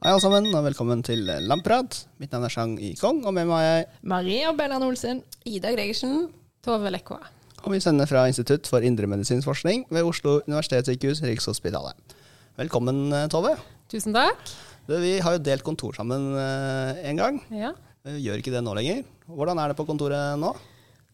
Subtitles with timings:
[0.00, 1.98] Hei alle sammen, og velkommen til Lamprat.
[2.22, 3.88] Mitt navn er Chang Yikong, og med meg er jeg.
[4.08, 5.18] Marie og Bellan Olsen.
[5.44, 6.22] Ida Gregersen.
[6.64, 7.18] Tove Lekva.
[7.66, 12.16] Og vi sender fra Institutt for indremedisinsk forskning ved Oslo universitetssykehus, Rikshospitalet.
[12.56, 13.52] Velkommen, eh, Tove.
[13.92, 14.40] Tusen takk.
[14.88, 17.44] Du, vi har jo delt kontor sammen eh, en gang.
[17.52, 17.74] Ja.
[18.08, 19.04] Vi gjør ikke det nå lenger.
[19.28, 20.54] Hvordan er det på kontoret nå?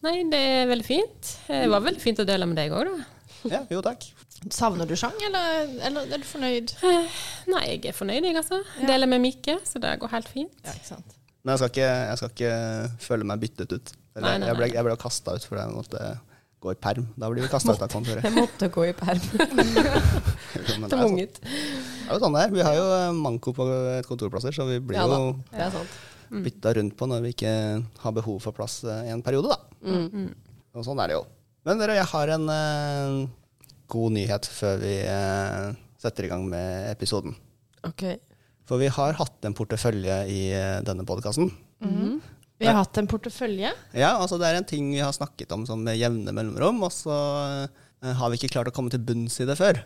[0.07, 1.35] Nei, det er veldig fint.
[1.51, 3.11] Det var veldig fint å dele med deg òg, da.
[3.53, 4.05] Ja, jo takk.
[4.53, 6.73] Savner du sang, eller, eller er du fornøyd?
[7.51, 8.61] Nei, jeg er fornøyd, jeg, altså.
[8.87, 10.53] Deler med Mikke, så det går helt fint.
[10.67, 11.17] Ja, ikke sant.
[11.47, 12.55] Men jeg skal ikke, jeg skal ikke
[13.07, 13.93] føle meg byttet ut.
[14.17, 16.01] Eller, Nei, nei, Jeg ble, jeg ble kasta ut fordi jeg måtte
[16.65, 17.05] gå i perm.
[17.21, 18.25] Da blir vi kasta ut av kontoret.
[18.25, 19.23] Jeg måtte gå i perm.
[20.81, 21.27] Men det sånn- det
[22.09, 22.55] er jo sånn det er.
[22.57, 23.67] Vi har jo eh, manko på
[24.09, 27.53] kontorplasser, så vi blir Ja jo ja, er bytta rundt på når vi ikke
[28.03, 29.61] har behov for plass eh, i en periode, da.
[30.77, 31.25] Og sånn er det jo.
[31.67, 33.27] Men dere, jeg har en uh,
[33.91, 37.35] god nyhet før vi uh, setter i gang med episoden.
[37.87, 38.05] Ok.
[38.67, 41.51] For vi har hatt en portefølje i uh, denne podkasten.
[42.63, 43.73] Vi har hatt en portefølje.
[43.99, 46.95] Ja, altså det er en ting vi har snakket om sånn med jevne mellomrom, og
[46.95, 47.17] så
[48.01, 49.83] har vi ikke klart å komme til bunns i det før.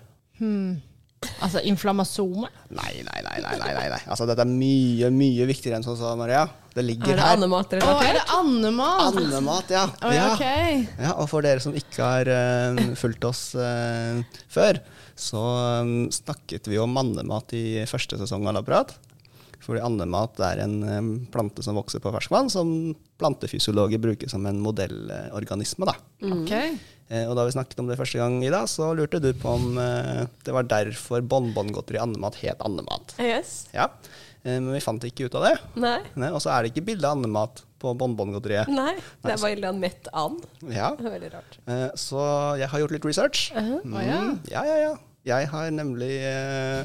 [1.20, 2.48] Altså inflammasome.
[2.72, 3.98] Nei, nei, nei, nei, nei, nei.
[4.08, 6.46] Altså dette er mye, mye viktigere enn sånn som Maria.
[6.72, 7.12] Det ligger her.
[7.12, 7.74] Er det andemat?
[7.76, 9.18] Å, er det andemat?
[9.20, 9.82] Andemat, ja.
[10.00, 10.80] Å, ja, okay.
[10.86, 11.02] ok.
[11.04, 14.80] Ja, og for dere som ikke har uh, fulgt oss uh, før,
[15.12, 15.44] så
[15.84, 18.96] um, snakket vi om mannemat i første sesong av Labrat.
[19.60, 25.88] Fordi andemat er en plante som vokser på ferskvann, som plantefysiologer bruker som en modellorganisme.
[25.88, 25.94] Da.
[26.24, 26.54] Ok.
[27.10, 29.78] Eh, og da vi snakket om det første gang, Ida, så lurte du på om
[29.82, 33.16] eh, det var derfor bonbongodteri andemat het andemat.
[33.20, 33.66] Yes.
[33.74, 33.88] Ja,
[34.44, 35.56] eh, men vi fant ikke ut av det.
[35.82, 35.98] Nei.
[36.14, 38.68] Nei, og så er det ikke bilde av andemat på bonbongodteriet.
[38.72, 38.94] Nei.
[39.24, 40.44] Det er bare en mett and.
[40.70, 41.60] Ja, veldig rart.
[41.66, 42.20] Eh, Så
[42.60, 43.46] jeg har gjort litt research.
[43.56, 43.80] Uh-huh.
[43.84, 44.18] Mm, Å, ja.
[44.54, 44.92] ja, ja, ja.
[45.30, 46.84] Jeg har nemlig eh,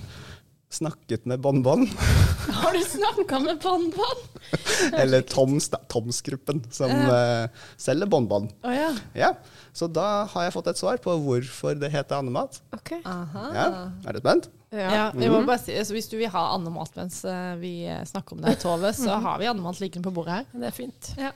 [0.69, 1.88] snakket med Bonbon,
[2.50, 4.22] Har du snakka med Bonbon?
[4.94, 7.47] eller Toms, da, Toms-gruppen, som uh,
[7.78, 8.50] selger Bonbon.
[8.63, 8.91] Oh, ja.
[9.13, 9.31] Ja,
[9.73, 12.62] så da har jeg fått et svar på hvorfor det heter andemat.
[12.75, 13.01] Okay.
[13.06, 13.66] Ja,
[14.06, 14.50] er du spent?
[14.75, 17.73] Ja, vi må bare si, altså, Hvis du vil ha andemat mens eh, vi
[18.09, 20.50] snakker om det, Tove, så har vi andemat liggende på bordet her.
[20.51, 21.12] Det er fint.
[21.22, 21.31] Ja.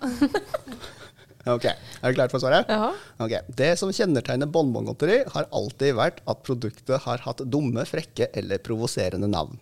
[1.50, 2.70] Ok, er du klar for svaret?
[2.70, 2.92] Ja.
[3.24, 8.62] Ok, Det som kjennetegner bonbongodteri, har alltid vært at produktet har hatt dumme, frekke eller
[8.64, 9.59] provoserende navn.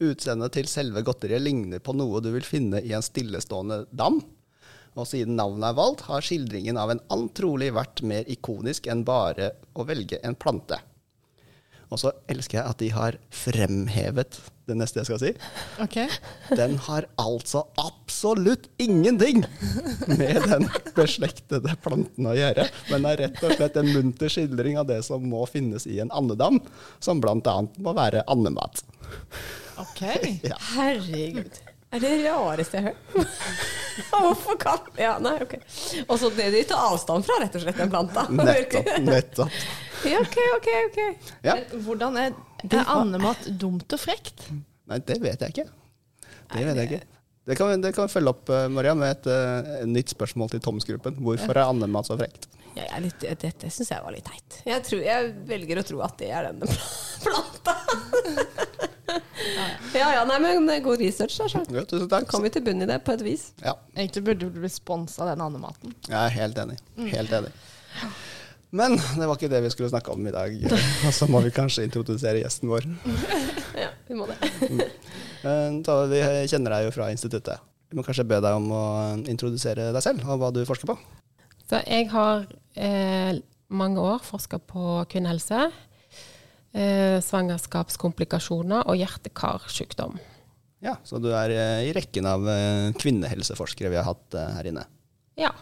[0.00, 4.22] Utseendet til selve godteriet ligner på noe du vil finne i en stillestående dam.
[4.98, 9.04] Og siden navnet er valgt, har skildringen av en and trolig vært mer ikonisk enn
[9.06, 10.80] bare å velge en plante.
[11.90, 14.38] Og så elsker jeg at de har fremhevet
[14.70, 15.30] det neste jeg skal si.
[15.82, 15.96] Ok.
[16.54, 19.42] Den har altså absolutt ingenting
[20.06, 24.86] med den beslektede planten å gjøre, men er rett og slett en munter skildring av
[24.90, 26.60] det som må finnes i en andedam,
[27.02, 27.56] som bl.a.
[27.82, 28.84] må være andemat.
[29.80, 30.04] Ok.
[30.50, 30.56] Ja.
[30.76, 31.58] Herregud.
[31.90, 33.30] Er det rareste jeg har hørt?
[34.10, 35.56] Hvorfor kan Ja, nei, ok.
[36.06, 38.26] Og så det de tar avstand fra, rett og slett, den planta.
[38.38, 38.90] Nettopp.
[39.04, 39.56] nettopp.
[40.06, 41.00] Ja, ok, ok, ok.
[41.44, 41.56] Ja.
[41.58, 42.36] Men hvordan er,
[42.70, 44.46] er andemat dumt og frekt?
[44.90, 45.66] Nei, det vet jeg ikke.
[46.54, 47.02] Det vet jeg ikke.
[47.50, 50.50] Det kan, vi- det kan vi følge opp, eh, Maria, med et eh, nytt spørsmål
[50.54, 51.18] til Toms-gruppen.
[51.24, 52.46] Hvorfor er andemat så frekt?
[52.76, 54.60] Ja, jeg er litt, dette syns jeg var litt teit.
[54.68, 56.70] Jeg, tror, jeg velger å tro at det er denne
[57.26, 57.76] planta.
[60.00, 61.48] ja ja, nei, men god research, da.
[61.50, 62.28] så Ja, tusen takk.
[62.30, 63.50] Kom vi til bunn i det på et vis.
[63.64, 65.94] Ja, Egentlig burde du bli sponsa av den andematen.
[66.08, 66.78] jeg er helt enig.
[67.14, 67.54] Helt enig.
[68.70, 70.54] Men det var ikke det vi skulle snakke om i dag.
[71.08, 72.86] Og så må vi kanskje introdusere gjesten vår.
[73.80, 74.34] Ja, vi må det.
[75.46, 76.18] Eh, vi
[76.50, 77.62] kjenner deg jo fra instituttet.
[77.88, 78.82] Vi må kanskje be deg om å
[79.30, 80.96] introdusere deg selv og hva du forsker på.
[81.70, 82.44] Så jeg har
[82.74, 83.38] eh,
[83.70, 85.70] mange år forska på kvinnehelse,
[86.72, 90.18] eh, svangerskapskomplikasjoner og hjerte-karsykdom.
[90.80, 94.70] Ja, Så du er eh, i rekken av eh, kvinnehelseforskere vi har hatt eh, her
[94.70, 94.86] inne.
[95.40, 95.52] Ja.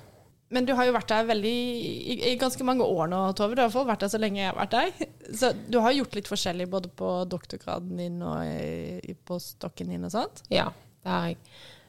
[0.49, 3.53] Men du har jo vært der veldig, i, i ganske mange år nå, Tove.
[3.53, 5.09] Du har iallfall vært der så lenge jeg har vært der.
[5.37, 10.09] Så du har gjort litt forskjellig både på doktorgraden din og i, på stokken din
[10.09, 10.41] og sånt.
[10.49, 10.71] Ja,
[11.05, 11.37] det har jeg.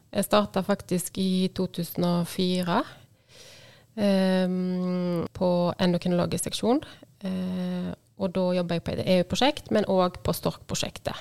[0.10, 2.82] Jeg starta faktisk i 2004
[4.02, 4.58] eh,
[5.40, 5.50] på
[5.86, 6.84] endokrinologisk seksjon.
[7.30, 11.16] Eh, og da jobber jeg på et EU-prosjekt, men òg på Stork-prosjektet.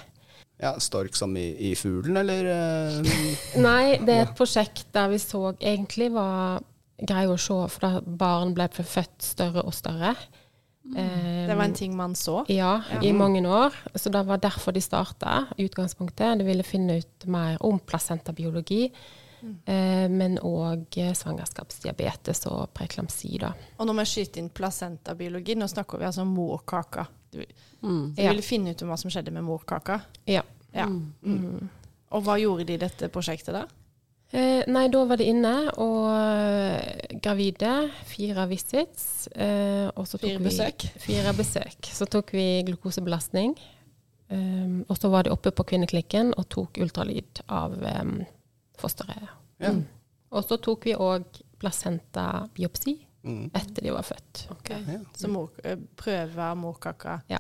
[0.59, 2.49] Ja, Stork som i, i fuglen, eller?
[2.51, 3.23] eh,
[3.69, 6.65] Nei, det er et prosjekt der vi så egentlig var
[6.99, 10.17] greie å se, for da barn ble født større og større.
[10.89, 12.43] Det var en ting man så.
[12.49, 13.75] Ja, i mange år.
[13.95, 16.39] Så det var derfor de starta i utgangspunktet.
[16.41, 18.89] De ville finne ut mer om placentabiologi,
[20.11, 23.39] men òg svangerskapsdiabetes og preeklamsi.
[23.39, 23.53] da.
[23.79, 27.07] Og når vi skyter inn placentabiologi, nå snakker vi altså om morkaka.
[27.31, 27.43] Du,
[27.83, 28.31] du Ja.
[28.31, 30.01] ville finne ut om hva som skjedde med morkaka.
[30.27, 30.43] Ja.
[30.75, 30.87] Ja.
[30.87, 31.69] Mm.
[32.11, 33.67] Og hva gjorde de i dette prosjektet, da?
[34.31, 37.91] Eh, nei, da var det inne og eh, gravide.
[38.05, 39.29] Fire visits.
[39.33, 40.85] Eh, og så tok Fire vi besøk.
[41.01, 41.89] Fire besøk.
[41.97, 43.55] Så tok vi glukosebelastning.
[44.31, 48.19] Um, og så var de oppe på kvinneklinikken og tok ultralyd av um,
[48.81, 49.29] fosteret.
[49.61, 49.73] Ja.
[49.73, 49.85] Mm.
[50.31, 51.25] Og så tok vi òg
[51.59, 53.51] placenta-biopsi Mm.
[53.55, 54.45] etter de var født.
[54.71, 54.99] Ja.
[55.17, 57.19] Så mor, eh, prøve morkaka.
[57.29, 57.39] Ja.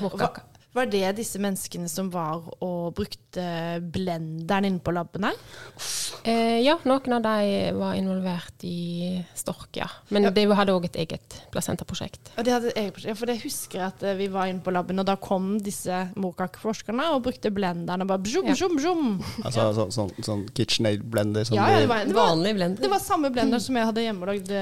[0.00, 0.40] Morkaka.
[0.76, 3.44] Var det disse menneskene som var og brukte
[3.92, 5.38] blenderen inne på laben her?
[6.28, 9.86] Eh, ja, noen av de var involvert i Stork, ja.
[10.10, 10.30] Men Ja.
[10.30, 12.32] de hadde òg et eget placentaprosjekt.
[12.36, 13.08] Og de hadde et eget prosjekt.
[13.08, 16.10] Ja, for jeg husker at eh, vi var inne på laben, og da kom disse
[16.16, 19.06] morkakeforskerne og brukte blenderen og bare bjum, bjum, bjum.
[19.44, 22.82] Altså sånn, sånn, sånn KitchenAid blender som Ja, ja, det var, det var, Vanlig blender.
[22.82, 24.52] det var samme blender som jeg hadde hjemmelagd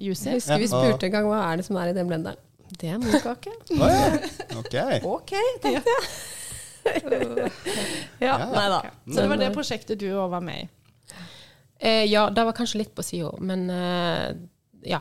[0.00, 0.30] juice i.
[0.32, 2.40] Jeg husker vi spurte en gang hva er det som er i den blenderen.
[2.78, 3.52] Det er morkake.
[3.76, 4.20] oh, ja.
[4.58, 4.76] Ok.
[5.04, 5.32] Ok,
[5.62, 6.04] tenkte jeg.
[8.18, 8.36] ja, Ja.
[8.50, 8.80] nei da.
[9.06, 10.68] Så det var det prosjektet du òg var med i.
[11.82, 14.32] Eh, ja, det var kanskje litt på sida, men eh,
[14.86, 15.00] ja.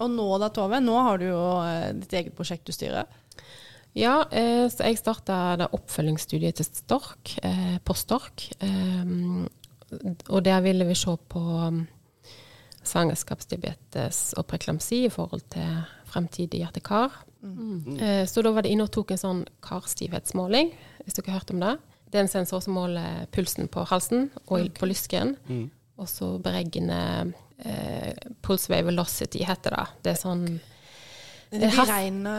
[0.00, 3.08] Og nå da, Tove, nå har du jo eh, ditt eget prosjekt du styrer.
[3.96, 8.46] Ja, eh, så jeg starta det oppfølgingsstudiet til Stork, eh, på Stork.
[8.64, 9.14] Eh,
[10.30, 11.80] og der ville vi se på um,
[12.86, 15.80] svangerskapsdiabetes og preklamsi i forhold til
[16.10, 17.10] fremtidig hjerte-kar.
[18.00, 20.72] Eh, så da var det inne og tok en sånn karstivhetsmåling,
[21.04, 21.76] hvis dere har hørt om det.
[22.10, 25.36] Det er en sensor som måler pulsen på halsen og på lysken.
[26.00, 27.32] Og så beregner
[27.64, 28.12] eh,
[28.42, 29.86] pulse wave velocity, heter det.
[30.02, 30.44] Det er sånn
[31.50, 31.88] Det Has-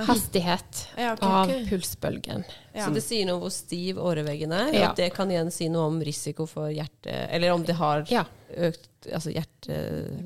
[0.07, 2.45] hastighet Ja, ok, av pulsbølgen.
[2.73, 2.85] ja.
[2.85, 4.89] Så det sier noe om hvor stiv åreveggen er, Ja.
[4.89, 7.11] og det kan igjen si noe om risiko for hjerte...
[7.29, 8.23] Eller om det har Ja.
[8.69, 9.75] Økt altså hjerte...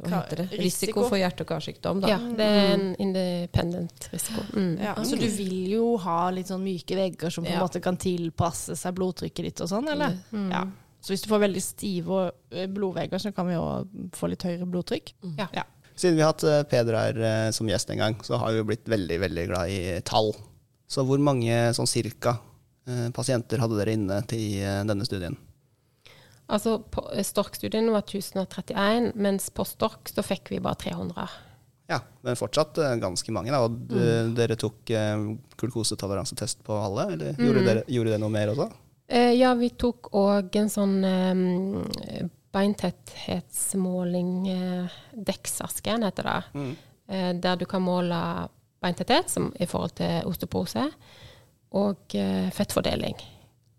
[0.03, 0.45] Hva heter det?
[0.51, 0.63] risiko.
[0.65, 2.09] Risiko for hjerte- og karsykdom, da.
[2.11, 4.43] Ja, det er en independent risiko.
[4.55, 4.73] Mm.
[4.83, 7.63] Ja, så du vil jo ha litt sånn myke vegger som på en Ja.
[7.63, 10.17] måte kan tilpasse seg blodtrykket ditt og sånn, eller?
[10.31, 10.49] Mm.
[10.51, 10.65] Ja.
[10.99, 12.19] Så hvis du får veldig stive
[12.51, 13.65] eh, blodvegger, så kan vi jo
[14.17, 15.13] få litt høyere blodtrykk.
[15.37, 15.47] Ja.
[15.53, 15.63] Ja.
[15.95, 18.57] Siden vi har hatt eh, Peder her eh, som gjest en gang, så har vi
[18.63, 20.33] jo blitt veldig veldig glad i tall.
[20.89, 22.37] Så hvor mange sånn cirka
[23.15, 25.33] pasienter hadde dere inne til denne studien?
[26.47, 31.27] Altså, på Stork-studien var 1031, mens på Stork så fikk vi bare 300.
[31.89, 33.53] Ja, men fortsatt eh, ganske mange.
[33.53, 33.63] Da.
[33.65, 34.33] Og mm.
[34.37, 35.25] dere tok eh,
[35.61, 38.69] glukosetoleransetest på alle, eller gjorde, dere, gjorde dere noe mer også?
[39.07, 42.25] Eh, ja, vi tok òg en sånn eh,
[42.55, 46.75] beintetthetsmåling, eh, DEXA-scan heter det, Mm.
[47.09, 48.49] eh, der du kan måle
[48.81, 50.91] beintetthet som i forhold til osteoporose,
[51.73, 53.15] og eh, fettfordeling.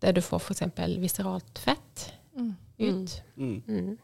[0.01, 0.63] Der du får f.eks.
[1.01, 3.15] visceralt fett ut.
[3.37, 3.63] Mm.
[3.67, 3.97] Mm.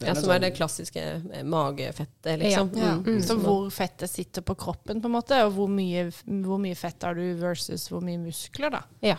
[0.00, 1.00] Ja, er som er sånn- det klassiske
[1.32, 2.70] eh, magefettet, liksom.
[2.76, 2.94] Ja.
[2.96, 3.22] Mm.
[3.22, 7.02] Så hvor fettet sitter på kroppen, på en måte, og hvor mye, hvor mye fett
[7.02, 8.82] har du versus hvor mye muskler, da.
[9.02, 9.18] Ja.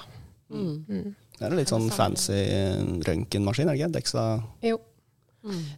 [0.50, 0.86] Mm.
[0.88, 1.16] Mm.
[1.38, 3.94] Det er en litt sånn fancy eh, røntgenmaskin, er det ikke?
[4.00, 4.26] Dexa
[4.66, 4.80] Jo.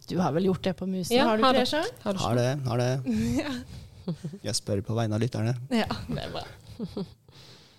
[0.08, 1.86] Du har vel gjort det på musen, Ja, har du ikke det sjøl?
[2.02, 2.50] Har har det.
[2.66, 2.90] Har det.
[4.44, 5.54] Jeg spør på vegne av lytterne.
[5.72, 6.44] Ja, det er bra.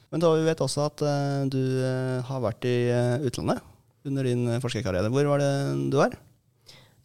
[0.10, 3.62] Men da, vi vet også at uh, du uh, har vært i uh, utlandet
[4.06, 5.12] under din eh, forskerkarriere.
[5.14, 5.52] Hvor var det
[5.92, 6.16] du var?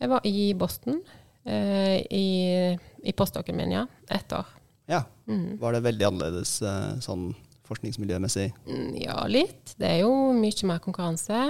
[0.01, 1.01] Jeg var i Boston
[1.45, 2.27] eh, i,
[3.05, 3.87] i postdokken min, ja.
[4.09, 4.49] Ett år.
[4.91, 5.05] Ja.
[5.29, 5.59] Mm.
[5.61, 7.31] Var det veldig annerledes eh, sånn
[7.71, 8.49] forskningsmiljømessig?
[8.67, 9.75] Mm, Ja, litt.
[9.79, 11.43] Det er jo mye mer konkurranse.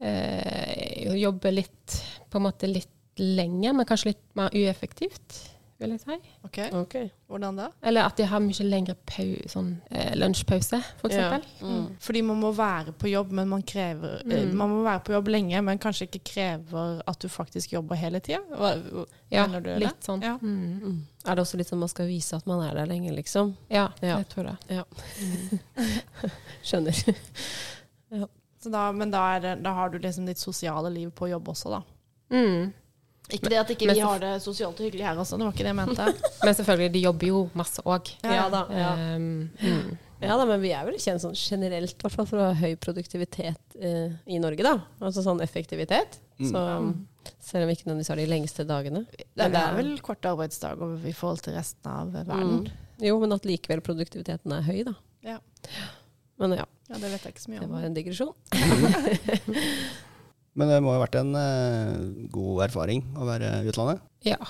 [0.00, 1.98] Eh, jeg jobber litt
[2.30, 5.38] på en måte litt lenger, men kanskje litt mer ueffektivt,
[5.78, 6.14] vil jeg si.
[6.44, 7.10] Ok, okay.
[7.30, 7.68] Hvordan da?
[7.86, 11.28] Eller at de har mye lengre pau sånn, eh, lunsjpause, for Ja.
[11.38, 11.44] eksempel.
[11.62, 11.84] Mm.
[12.00, 14.54] Fordi man må være på jobb, men man krever eh, Mm.
[14.58, 18.18] Man må være på jobb lenge, men kanskje ikke krever at du faktisk jobber hele
[18.20, 18.40] tida?
[19.30, 19.78] Ja, Mener du det?
[19.80, 20.22] litt sånn.
[20.22, 20.36] Ja.
[20.42, 20.80] Mm.
[20.82, 20.98] Mm.
[21.26, 23.56] Er det også litt sånn man skal vise at man er der lenge, liksom?
[23.70, 24.16] Ja, Ja.
[24.18, 24.84] jeg tror det.
[26.64, 26.94] Skjønner.
[28.60, 31.48] Så da, men da, er det, da har du liksom ditt sosiale liv på jobb
[31.52, 31.82] også, da.
[32.34, 32.72] Mm.
[33.28, 35.52] Ikke det at ikke men vi har det sosialt og hyggelig her også, det var
[35.52, 36.04] ikke det jeg mente.
[36.46, 38.12] Men selvfølgelig, de jobber jo masse òg.
[38.24, 38.62] Ja da.
[38.72, 38.92] Ja.
[39.16, 39.90] Um, mm.
[40.18, 42.72] Ja da, men vi er vel kjent sånn generelt hvert fall for å ha høy
[42.82, 44.72] produktivitet eh, i Norge, da.
[44.98, 46.18] Altså sånn effektivitet.
[46.40, 46.48] Mm.
[46.50, 46.62] Så
[47.38, 49.04] selv om vi ikke nødvendigvis har de lengste dagene.
[49.12, 52.64] Det, det er vel kort arbeidsdag i forhold til resten av verden.
[52.64, 52.90] Mm.
[53.06, 54.96] Jo, men at likevel produktiviteten er høy, da.
[55.28, 55.38] Ja.
[56.42, 58.34] Men ja, Ja, det vet jeg ikke så mye det var en digresjon.
[60.58, 61.98] Men det må ha vært en eh,
[62.34, 64.02] god erfaring å være i utlandet?
[64.26, 64.40] Ja,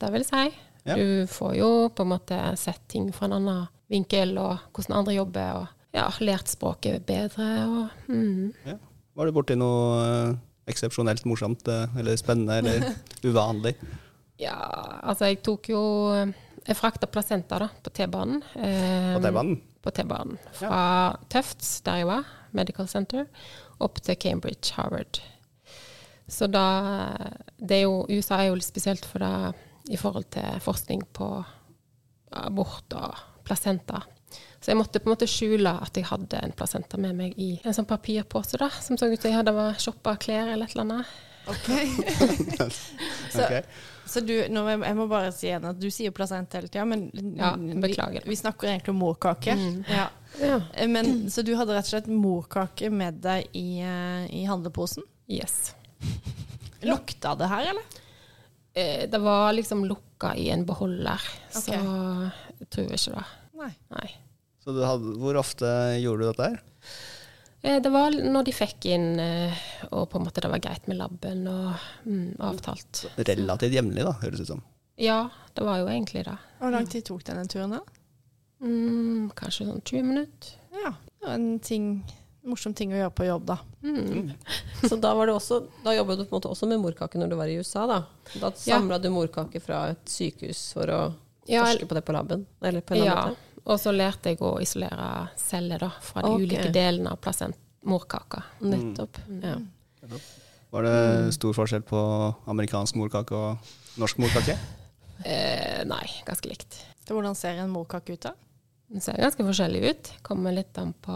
[0.00, 0.60] det vil jeg si.
[0.86, 0.94] Ja.
[0.94, 5.16] Du får jo på en måte sett ting fra en annen vinkel, og hvordan andre
[5.16, 7.48] jobber, og ja, lært språket bedre.
[7.66, 8.78] Og, mm.
[9.16, 10.34] Var du borti noe eh,
[10.70, 12.90] eksepsjonelt morsomt eh, eller spennende eller
[13.28, 13.74] uvanlig?
[14.38, 14.58] Ja,
[15.00, 15.80] altså jeg tok jo
[16.66, 18.42] Jeg frakta placenta da, på T-banen.
[18.58, 19.58] Eh, På T-banen?
[19.86, 20.38] på T-banen.
[20.58, 20.80] Fra
[21.30, 22.26] Tufts, der jeg var,
[22.58, 23.28] Medical Center,
[23.78, 25.20] opp til Cambridge, Harvard.
[26.28, 26.64] Så da
[27.58, 29.54] det er jo, USA er jo litt spesielt for det
[29.94, 31.28] i forhold til forskning på
[32.32, 33.14] abort og
[33.46, 34.02] placenta.
[34.60, 37.52] Så jeg måtte på en måte skjule at jeg hadde en placenta med meg i
[37.62, 40.74] en sånn papirpose, da, som så ut som jeg hadde var shoppa klær eller et
[40.74, 41.06] eller annet.
[41.46, 41.68] Ok.
[43.30, 43.62] så, okay.
[44.10, 46.84] så du, nå, jeg- jeg må bare si igjen at du sier placenta hele tida,
[46.90, 47.04] men
[47.38, 48.26] Ja, vi, beklager.
[48.26, 49.54] vi snakker egentlig om morkake.
[49.88, 50.08] Ja.
[50.42, 50.58] Ja.
[50.74, 55.06] Eh, Men, så du hadde rett og slett morkake med deg i, eh, i handleposen?
[55.30, 55.74] Yes.
[56.86, 57.82] Lukta det her, eller?
[58.76, 61.20] Eh, Det var liksom lukka i en beholder,
[61.50, 63.24] så jeg tror ikke det.
[63.56, 63.72] Nei.
[63.90, 64.08] Nei.
[64.62, 65.66] Så du hadde, hvor ofte
[66.02, 66.62] gjorde du dette her?
[67.62, 69.54] Eh, Det var når de fikk inn, eh,
[69.90, 73.06] og på en måte det var greit med labben og mm, avtalt.
[73.16, 74.62] Relativt jevnlig, da, høres det ut som.
[75.00, 76.36] Ja, det var jo egentlig det.
[76.60, 77.80] Hvor lang tid tok denne turen, da?
[78.64, 80.54] Mm, kanskje sånn 20 minutter.
[80.76, 80.92] Ja,
[81.32, 82.04] en ting,
[82.46, 83.56] morsom ting å gjøre på jobb, da.
[83.82, 84.32] Mm.
[84.86, 87.32] Så da, var det også, da jobbet du på en måte også med morkake når
[87.32, 88.00] du var i USA, da?
[88.40, 88.80] Da Ja.
[88.98, 91.00] du morkake fra et sykehus for å
[91.46, 92.46] Ja, forske på det på laben?
[92.62, 93.36] Eller på en Ja, måte?
[93.64, 96.46] og så lærte jeg å isolere celler da, fra de okay.
[96.46, 98.42] ulike delene av placent morkaka.
[98.60, 99.18] Nettopp.
[99.42, 99.56] Ja.
[100.70, 102.00] Var det stor forskjell på
[102.50, 103.58] amerikansk morkake og
[103.98, 104.58] norsk morkake?
[105.24, 106.74] Eh, nei, ganske likt.
[107.08, 108.34] Så hvordan ser en morkake ut, da?
[108.92, 110.10] Den ser ganske forskjellig ut.
[110.22, 111.14] Kommer litt an på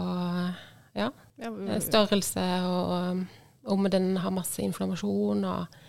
[0.97, 3.23] ja, eh, størrelse og
[3.71, 5.79] om den har masse inflammasjon og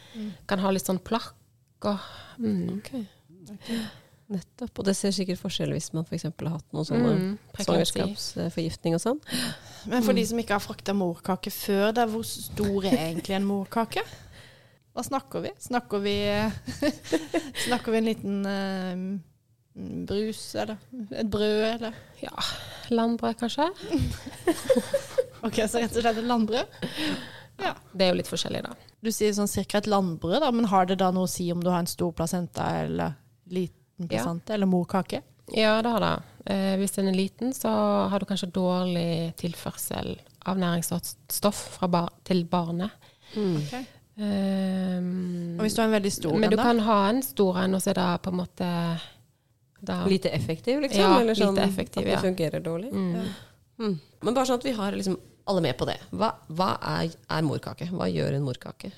[0.49, 1.99] kan ha litt sånn plakk og
[2.38, 2.94] mm, Ok.
[4.32, 4.78] Nettopp.
[4.78, 6.25] Og det ser sikkert forskjell hvis man f.eks.
[6.30, 9.18] har hatt noen sånne mm, svangerskapsforgiftning og sånn.
[9.90, 13.49] Men for de som ikke har frakta morkake før, da, hvor stor er egentlig en
[13.49, 14.04] morkake?
[14.92, 15.52] Hva snakker vi?
[15.66, 16.14] Snakker vi,
[17.66, 19.04] snakker vi en liten eh,
[19.75, 20.76] brus, eller
[21.17, 21.95] et brød, eller?
[22.23, 22.35] Ja,
[22.91, 23.71] landbrød kanskje.
[25.43, 26.75] Ok, så rett og slett et landbrød?
[27.59, 27.73] Ja.
[27.93, 28.76] Det er jo litt forskjellig, da.
[29.02, 31.59] Du sier sånn cirka et landbrød, da, men har det da noe å si om
[31.64, 33.17] du har en stor placenta eller
[33.50, 34.07] liten Ja.
[34.23, 35.19] placenta eller morkake?
[35.55, 36.12] Ja, det har det.
[36.47, 37.73] Eh, hvis den er liten, så
[38.09, 40.14] har du kanskje dårlig tilførsel
[40.47, 42.91] av næringsstoff fra bar til barnet.
[43.35, 43.75] Ok.
[44.17, 47.75] Um, Og hvis du har en veldig stor men du kan ha en stor en,
[47.75, 48.69] og så er det på en måte
[49.83, 51.03] da, Lite effektiv, liksom?
[51.03, 52.23] Ja, eller sånn lite effektiv, at det ja.
[52.23, 52.93] fungerer dårlig?
[52.93, 53.33] mm.
[53.83, 53.95] Mm.
[54.23, 55.17] Men bare sånn at vi har liksom
[55.51, 55.97] alle med på det.
[56.15, 56.69] Hva, hva
[57.01, 57.89] er, er morkake?
[57.91, 58.93] Hva gjør en morkake?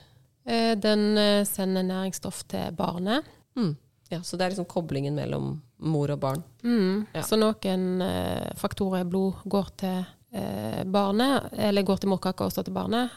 [0.44, 3.24] Eh, Den eh, sender næringsstoff til barnet.
[3.56, 3.70] Mm.
[4.12, 5.54] Ja, så det er liksom koblingen mellom
[5.88, 6.42] mor og barn.
[6.62, 7.06] Mm.
[7.14, 7.22] Ja.
[7.24, 10.02] Så noen eh, faktorer i blod går til
[10.36, 13.14] eh, barnet, eller går til morkaka og så til barnet.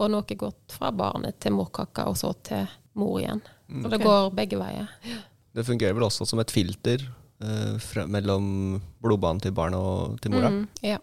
[0.00, 2.64] Og noe går fra barnet til morkaka og så til
[2.96, 3.44] mor igjen.
[3.82, 4.88] Og det går begge veier.
[5.52, 10.32] Det fungerer vel også som et filter eh, fra, mellom blodbanen til barnet og til
[10.34, 10.50] mora.
[10.52, 10.98] Mm, ja.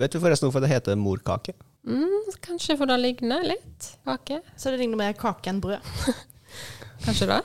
[0.00, 1.54] Vet du forresten hvorfor det heter morkake?
[1.84, 4.40] Mm, kanskje for det ligner litt kake.
[4.56, 5.84] Så det ligner mer kake enn brød.
[7.04, 7.40] Kanskje det.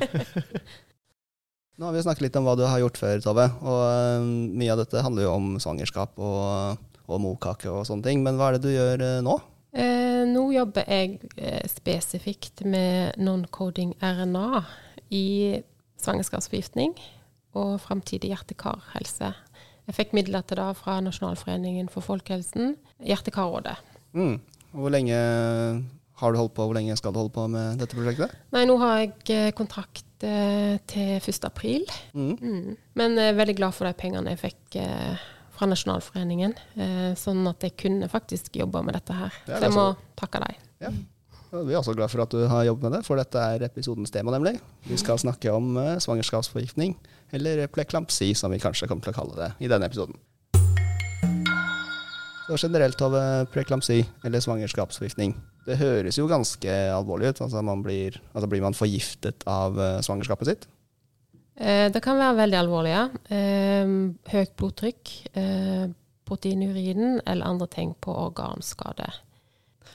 [1.80, 3.46] Nå har vi snakket litt om hva du har gjort før, Tove.
[3.62, 8.24] Og uh, mye av dette handler jo om svangerskap og, og morkake og sånne ting.
[8.26, 9.38] Men hva er det du gjør uh, nå?
[9.70, 14.64] Eh, nå jobber jeg eh, spesifikt med non-coding RNA
[15.10, 15.60] i
[16.00, 16.94] svangerskapsforgiftning
[17.58, 19.32] og framtidig hjerte-kar-helse.
[19.88, 23.74] Jeg fikk midler til det fra Nasjonalforeningen for folkehelsen, Hjerte-karrådet.
[24.14, 24.36] Mm.
[24.76, 25.16] Hvor lenge
[26.20, 28.34] har du holdt på, hvor lenge skal du holde på med dette prosjektet?
[28.54, 31.46] Nei, nå har jeg eh, kontrakt eh, til 1.
[31.48, 31.86] april.
[32.12, 32.34] Mm.
[32.36, 32.74] Mm.
[33.00, 35.22] Men jeg er veldig glad for de pengene jeg fikk eh,
[35.56, 39.40] fra Nasjonalforeningen, eh, sånn at jeg kunne faktisk jobbe med dette her.
[39.46, 39.86] Det Så jeg må
[40.20, 40.60] takke dem.
[40.84, 40.92] Ja.
[41.50, 44.12] Vi er også glad for at du har jobbet med det, for dette er episodens
[44.14, 44.60] tema, nemlig.
[44.86, 46.94] Vi skal snakke om eh, svangerskapsforgiftning,
[47.34, 50.14] eller pleklampsi, som vi kanskje kommer til å kalle det i denne episoden.
[52.46, 55.34] Så generelt over preklampsi, eller svangerskapsforgiftning.
[55.66, 57.42] Det høres jo ganske alvorlig ut.
[57.42, 60.70] Altså, man blir, altså blir man forgiftet av eh, svangerskapet sitt?
[61.58, 62.94] Eh, det kan være veldig alvorlig.
[62.94, 63.06] ja.
[64.30, 65.86] Høyt blodtrykk, eh,
[66.30, 69.10] protein i urinen eller andre tegn på organskade.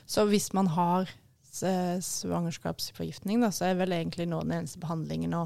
[0.03, 1.15] Så hvis man har
[1.55, 5.45] svangerskapsforgiftning, da, så er vel egentlig nå den eneste behandlingen å,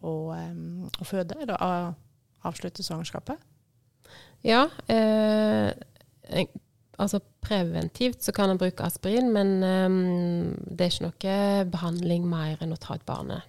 [0.00, 1.70] å, å føde, eller å
[2.48, 3.40] avslutte svangerskapet?
[4.46, 5.70] Ja, eh,
[7.00, 9.88] altså preventivt så kan en bruke aspirin, men eh,
[10.70, 13.44] det er ikke noe behandling mer enn å ta ut barnet.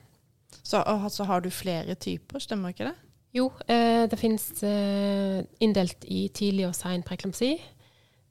[0.63, 2.97] Så altså, har du flere typer, stemmer ikke det?
[3.35, 7.53] Jo, eh, det finnes eh, inndelt i tidlig og sein preklamsi.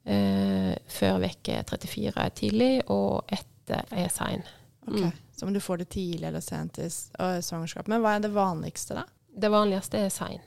[0.05, 3.25] Eh, før uke 34 er tidlig, og
[3.61, 4.43] etter er sein.
[4.87, 5.11] Mm.
[5.37, 7.87] Så om du får det tidlig eller sent i s- øh, svangerskap.
[7.87, 9.03] Men hva er det vanligste, da?
[9.37, 10.41] Det vanligste er sein.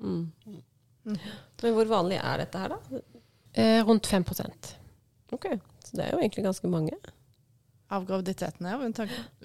[0.00, 0.30] Mm.
[1.04, 3.00] Men hvor vanlig er dette her, da?
[3.56, 4.24] Eh, rundt 5
[5.32, 5.46] Ok,
[5.84, 6.92] Så det er jo egentlig ganske mange.
[7.90, 8.78] Av graviditetene, ja.
[8.78, 8.92] men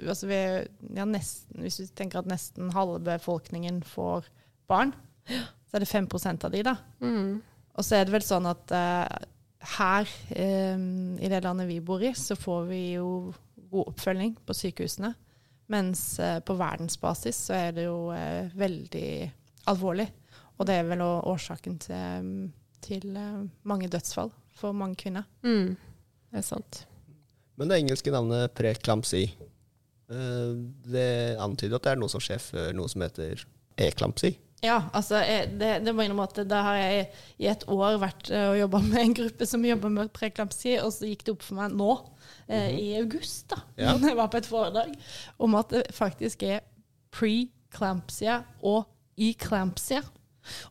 [0.07, 0.67] Altså vi,
[0.98, 4.25] ja nesten, hvis vi tenker at nesten halve befolkningen får
[4.67, 4.93] barn,
[5.27, 6.75] så er det 5% av de, da.
[7.01, 7.41] mm.
[7.77, 9.25] Og så er det vel sånn at eh,
[9.61, 10.77] her eh,
[11.21, 13.33] i det landet vi bor i, så får vi jo
[13.71, 15.13] god oppfølging på sykehusene.
[15.71, 19.11] Mens eh, på verdensbasis så er det jo eh, veldig
[19.71, 20.09] alvorlig.
[20.57, 22.33] Og det er vel årsaken til,
[22.83, 25.29] til eh, mange dødsfall for mange kvinner.
[25.45, 25.77] Mm.
[26.31, 26.83] Det er sant.
[27.59, 29.23] Men det engelske navnet preklamsi,
[30.11, 30.51] eh,
[30.91, 33.45] det antyder at det er noe som skjer før noe som heter
[33.81, 34.35] eklampsi.
[34.61, 37.05] Ja, altså jeg, det, det må innrømme at da har jeg
[37.41, 40.91] i et år vært eh, og jobba med en gruppe som jobber med preklampsi, og
[40.93, 41.95] så gikk det opp for meg nå,
[42.45, 43.95] eh, i august, da, Ja.
[44.11, 44.93] jeg var på et foredrag,
[45.41, 46.61] om at det faktisk er
[47.11, 48.85] pre-clampsia og
[49.17, 50.03] eclampsia.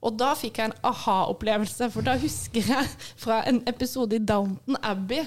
[0.02, 2.88] Og da fikk jeg en aha-opplevelse, for da husker jeg
[3.20, 5.26] fra en episode i Downton Abbey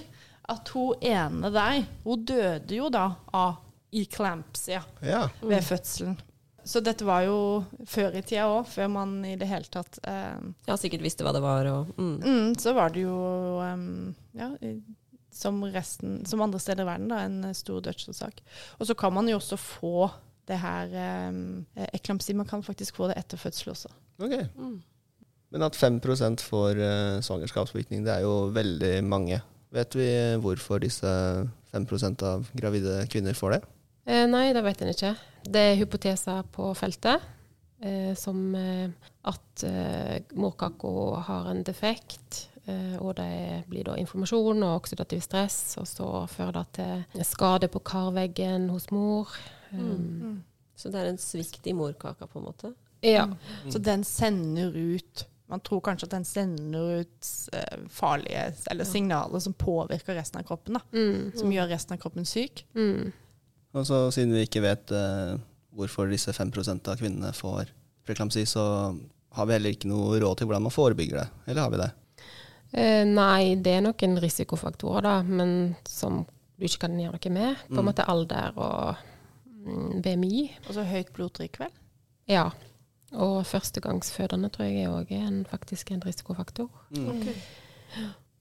[0.52, 3.60] at hun ene der, hun døde jo da av
[3.96, 5.28] eclampsia Ja.
[5.42, 6.18] ved fødselen.
[6.64, 7.38] Så dette var jo
[7.90, 11.34] før i tida òg, før man i det hele tatt eh, Ja, sikkert visste hva
[11.36, 12.14] det var og mm.
[12.24, 13.18] mm, Så var det jo
[13.60, 14.50] um, ja,
[15.34, 18.44] som, resten, som andre steder i verden, da, en eh, stor dødsårsak.
[18.80, 20.08] Og så kan man jo også få
[20.48, 20.92] det her
[21.32, 22.36] um, eklamsi.
[22.38, 23.92] Man kan faktisk få det etter fødsel også.
[24.22, 24.36] Ok.
[24.56, 24.78] Mm.
[25.54, 26.00] Men at 5
[26.42, 29.42] får uh, svangerskapsvirkning, det er jo veldig mange.
[29.74, 30.10] Vet vi
[30.42, 31.10] hvorfor disse
[31.74, 33.62] 5% av gravide kvinner får det?
[34.06, 35.14] Eh, nei, det vet en ikke.
[35.44, 37.22] Det er hypoteser på feltet,
[37.84, 38.90] eh, som eh,
[39.32, 40.92] at eh, morkaka
[41.28, 46.62] har en defekt, eh, og det blir da inflammasjon og oksidativ stress, og så fører
[46.62, 49.32] det til skade på karveggen hos mor.
[49.72, 50.44] Um,
[50.76, 52.74] Så det er en svikt i morkaka, på en måte?
[53.04, 53.28] Ja.
[53.70, 59.40] Så den sender ut Man tror kanskje at den sender ut eh, farlige eller signaler
[59.44, 60.74] som påvirker resten av kroppen.
[60.74, 61.34] da, Mm.
[61.38, 62.64] Som gjør resten av kroppen syk.
[62.74, 63.12] Mm.
[63.74, 65.34] Og så siden vi ikke vet eh,
[65.74, 67.72] hvorfor disse 5% av kvinnene får
[68.06, 68.64] preklamsi, så
[69.34, 71.28] har vi heller ikke noe råd til hvordan man forebygger det.
[71.48, 71.92] Eller har vi det?
[72.74, 76.22] Eh, nei, det er noen risikofaktorer, da, men som
[76.60, 77.64] du ikke kan gjøre noe med.
[77.70, 77.90] På en Mm.
[77.90, 78.96] måte alder og
[79.66, 80.44] mm, BMI.
[80.68, 81.74] Og så høyt blodtrykk, vel?
[82.30, 82.52] Ja.
[83.14, 86.70] Og førstegangsfødende tror jeg òg er en, faktisk en risikofaktor.
[86.94, 87.34] Mm.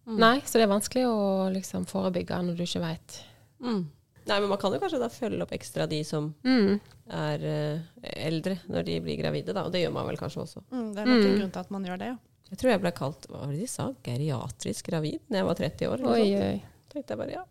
[0.06, 0.16] Mm.
[0.18, 3.18] Nei, så det er vanskelig å liksom forebygge når du ikke veit.
[3.62, 3.84] Mm.
[4.26, 6.80] Nei, men man kan jo kanskje da følge opp ekstra de som Mm.
[7.10, 7.80] er uh,
[8.16, 9.64] eldre når de blir gravide, da.
[9.66, 10.62] Og det gjør man vel kanskje også.
[10.70, 11.38] Mm, det er nok en Mm.
[11.40, 12.16] grunn til at man gjør det, ja.
[12.52, 15.54] Jeg tror jeg ble kalt hva var det de sa, geriatrisk gravid da jeg var
[15.54, 15.94] 30 år.
[15.98, 16.42] eller Oi, sånt.
[16.42, 16.62] oi.
[16.92, 17.44] tenkte jeg bare ja.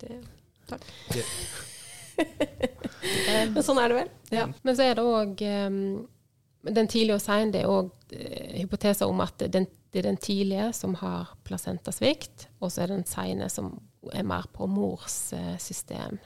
[0.00, 0.20] Det,
[0.66, 0.86] takk.
[1.14, 1.30] Yeah.
[3.54, 4.10] men sånn er det vel.
[4.34, 4.46] Ja.
[4.66, 5.44] Men så er det òg
[6.74, 7.90] Den tidlige og sein, det er òg
[8.58, 12.96] hypoteser om at den, det er den tidlige som har plasentasvikt, og så er det
[12.98, 13.70] den seine som
[14.14, 16.18] er mer på mors eh, system.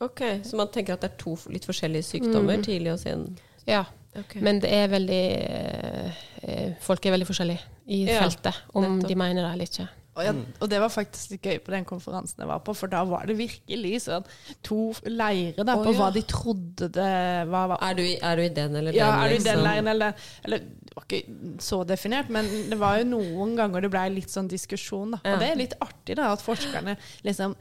[0.00, 2.62] Ok, Så man tenker at det er to litt forskjellige sykdommer, Mm.
[2.62, 3.38] tidlig og sen?
[3.66, 3.84] Ja,
[4.16, 4.40] okay.
[4.40, 9.08] men det er veldig eh, eh, Folk er veldig forskjellige i Ja, feltet, om nettopp.
[9.08, 9.88] de mener det eller ikke.
[10.18, 12.90] Og, jeg, og det var faktisk litt gøy på den konferansen jeg var på, for
[12.90, 14.26] da var det virkelig sånn
[14.66, 15.98] to leirer der, oh, på ja.
[16.00, 17.12] hva de trodde det
[17.52, 17.68] var.
[17.72, 19.64] var Er, du, i- er du i den eller ja, er du i den liksom?
[19.64, 20.12] leiren, eller,
[20.44, 24.32] eller Det var ikke så definert, men det var jo noen ganger det ble litt
[24.34, 25.12] sånn diskusjon.
[25.14, 25.20] Da.
[25.24, 25.34] Ja.
[25.36, 27.54] Og det er litt artig da, at forskerne liksom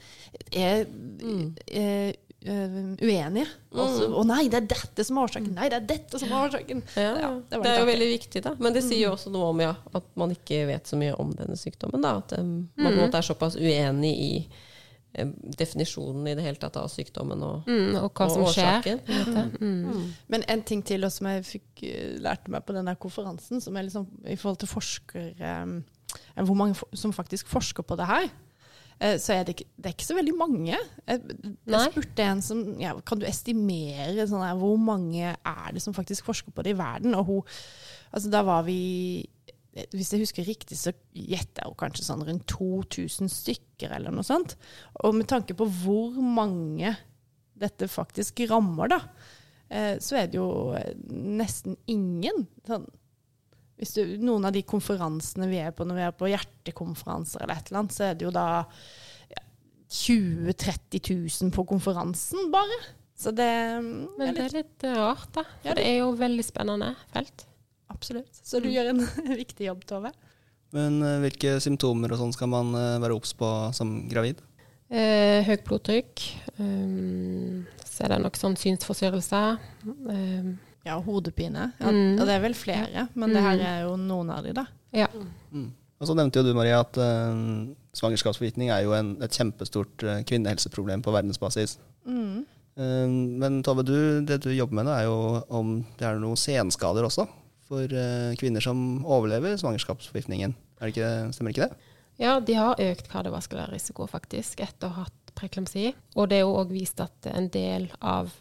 [0.51, 1.53] er, Mm.
[1.69, 2.13] er, øh,
[2.45, 3.47] uenige.
[3.73, 5.55] Og så, Å nei, det er dette som er årsaken!
[5.57, 6.83] Nei, det er dette som er årsaken!
[6.95, 8.53] Ja, Ja, det det, er jo veldig viktig, da.
[8.61, 11.33] Men det sier jo også noe om ja, at man ikke vet så mye om
[11.35, 12.03] denne sykdommen.
[12.05, 12.17] Da.
[12.21, 14.31] At um, man på en måte er såpass uenig i
[15.57, 18.99] definisjonen i det hele tatt av sykdommen og, Mm, og hva og som årsaken.
[19.01, 19.27] skjer.
[19.39, 19.51] en.
[19.59, 20.13] Mm.
[20.27, 23.61] Men en ting til også som jeg fikk eh, lærte meg på den der konferansen,
[23.63, 28.05] som er liksom i forhold til forskere eh, Hvor mange som faktisk forsker på det
[28.07, 28.29] her.
[28.99, 30.75] Eh, Så er det, ikke, det er ikke så veldig mange.
[31.07, 35.83] Jeg, jeg spurte en som ja, Kan du estimere sånn der, hvor mange er det
[35.83, 37.17] som faktisk forsker på det i verden?
[37.17, 37.57] Og hun
[38.07, 38.79] Altså, da var vi
[39.93, 44.55] hvis jeg husker riktig, så jeg jo kanskje sånn rundt 2000 stykker, eller noe sånt.
[45.05, 46.95] Og med tanke på hvor mange
[47.57, 48.99] dette faktisk rammer, da,
[49.69, 52.47] eh, så er det jo eh, nesten ingen.
[52.67, 52.87] Sånn,
[53.77, 57.59] hvis du, noen av de konferansene vi er på, når vi er på hjertekonferanser eller
[57.59, 58.47] et eller annet, så er det jo da
[59.29, 59.43] ja,
[59.99, 61.11] 20 000-30
[61.43, 62.79] 000 på konferansen, bare.
[63.17, 63.49] Så det
[63.81, 65.45] mm, Men det er litt eh, rart, da.
[65.61, 67.47] Ja, For det er jo veldig spennende felt.
[67.93, 68.41] Absolutt.
[68.45, 69.05] Så du gjør en
[69.43, 70.11] viktig jobb, Tove.
[70.75, 74.41] Men eh, hvilke symptomer og sånn skal man eh, være obs på som gravid?
[74.87, 76.23] Eh, høyt blodtrykk.
[76.59, 79.57] Um, så er det nok sånn synsforstyrrelser.
[79.85, 80.55] Um,
[80.87, 81.71] Ja, hodepine.
[81.81, 82.15] Ja, Mm.
[82.17, 84.65] Og det er vel flere, men det her er jo noen av de, da.
[84.95, 85.07] Ja.
[85.51, 85.71] Mm.
[85.97, 90.19] Og så nevnte jo du, Maria, at uh, svangerskapsforgiftning er jo en, et kjempestort uh,
[90.29, 91.79] kvinnehelseproblem på verdensbasis.
[92.05, 92.45] Mm.
[92.77, 93.09] Eh,
[93.41, 95.17] men Tove, du, det du jobber med, nå er jo
[95.49, 97.25] om det er noen senskader også
[97.67, 97.91] for
[98.39, 100.53] kvinner som overlever svangerskapsforgiftningen.
[100.79, 101.95] Er det ikke, stemmer ikke det?
[102.21, 105.91] Ja, de har økt kardiovaskulær risiko faktisk etter å ha hatt preklamsi.
[106.15, 108.31] Og det er jo òg vist at en del av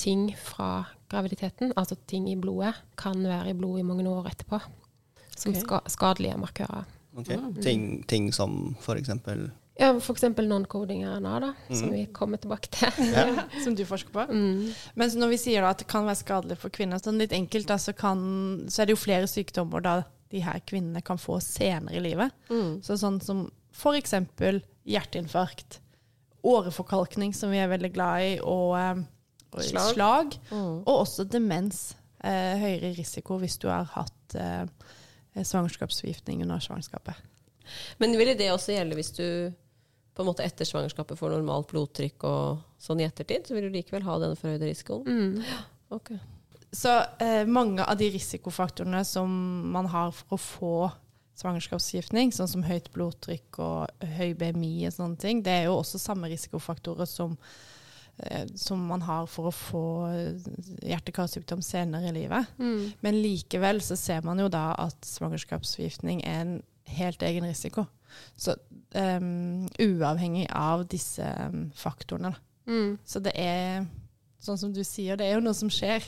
[0.00, 4.60] ting fra graviditeten, altså ting i blodet, kan være i blodet i mange år etterpå.
[5.36, 5.62] Som okay.
[5.62, 6.86] ska skadelige markører.
[7.16, 7.30] Ok.
[7.62, 10.22] Ting, ting som eksempel Ja, F.eks.
[10.22, 12.88] non-coding RNA, da, som vi kommer tilbake til.
[13.16, 13.44] Ja.
[13.64, 14.24] Som du forsker på.
[14.32, 14.72] Mm.
[14.94, 17.68] Men når vi sier da at det kan være skadelig for kvinner, sånn litt enkelt,
[17.68, 18.20] da, så, kan,
[18.72, 19.98] så er det jo flere sykdommer da
[20.32, 22.32] de her kvinnene kan få senere i livet.
[22.48, 22.80] Mm.
[22.84, 23.44] Så sånn som
[23.76, 24.16] f.eks.
[24.88, 25.80] hjerteinfarkt,
[26.46, 29.04] åreforkalkning, som vi er veldig glad i, og, eh, og
[29.52, 29.92] Slag.
[29.94, 30.36] slag.
[30.50, 30.82] Mm.
[30.84, 31.94] Og også demens.
[32.24, 34.64] Eh, høyere risiko hvis du har hatt eh,
[35.36, 37.14] svangerskapsforgiftning under svangerskapet.
[38.00, 39.26] Men ville det også gjelde hvis du
[40.16, 43.46] på en måte etter svangerskapet får normalt blodtrykk og sånn i ettertid?
[43.46, 45.04] Så vil du likevel ha denne forhøyde risikoen?
[45.04, 45.66] Mm.
[45.92, 46.18] Okay.
[46.72, 49.30] Så eh, mange av de risikofaktorene som
[49.72, 50.76] man har for å få
[51.36, 56.00] svangerskapsforgiftning, sånn som høyt blodtrykk og høy BMI og sånne ting, det er jo også
[56.00, 57.36] samme risikofaktorer som,
[58.56, 60.46] som man har for å få eh,
[60.88, 62.48] hjerte-karsykdom senere i livet.
[62.58, 62.92] Mm.
[63.04, 66.56] Men likevel så ser man jo da at svangerskapsforgiftning er en
[66.96, 67.84] helt egen risiko.
[68.38, 68.54] Så
[68.94, 71.26] um, uavhengig av disse
[71.76, 72.32] faktorene.
[72.32, 72.72] Da.
[72.72, 72.92] Mm.
[73.04, 73.84] Så det er,
[74.40, 76.06] sånn som du sier, det er jo noe som skjer.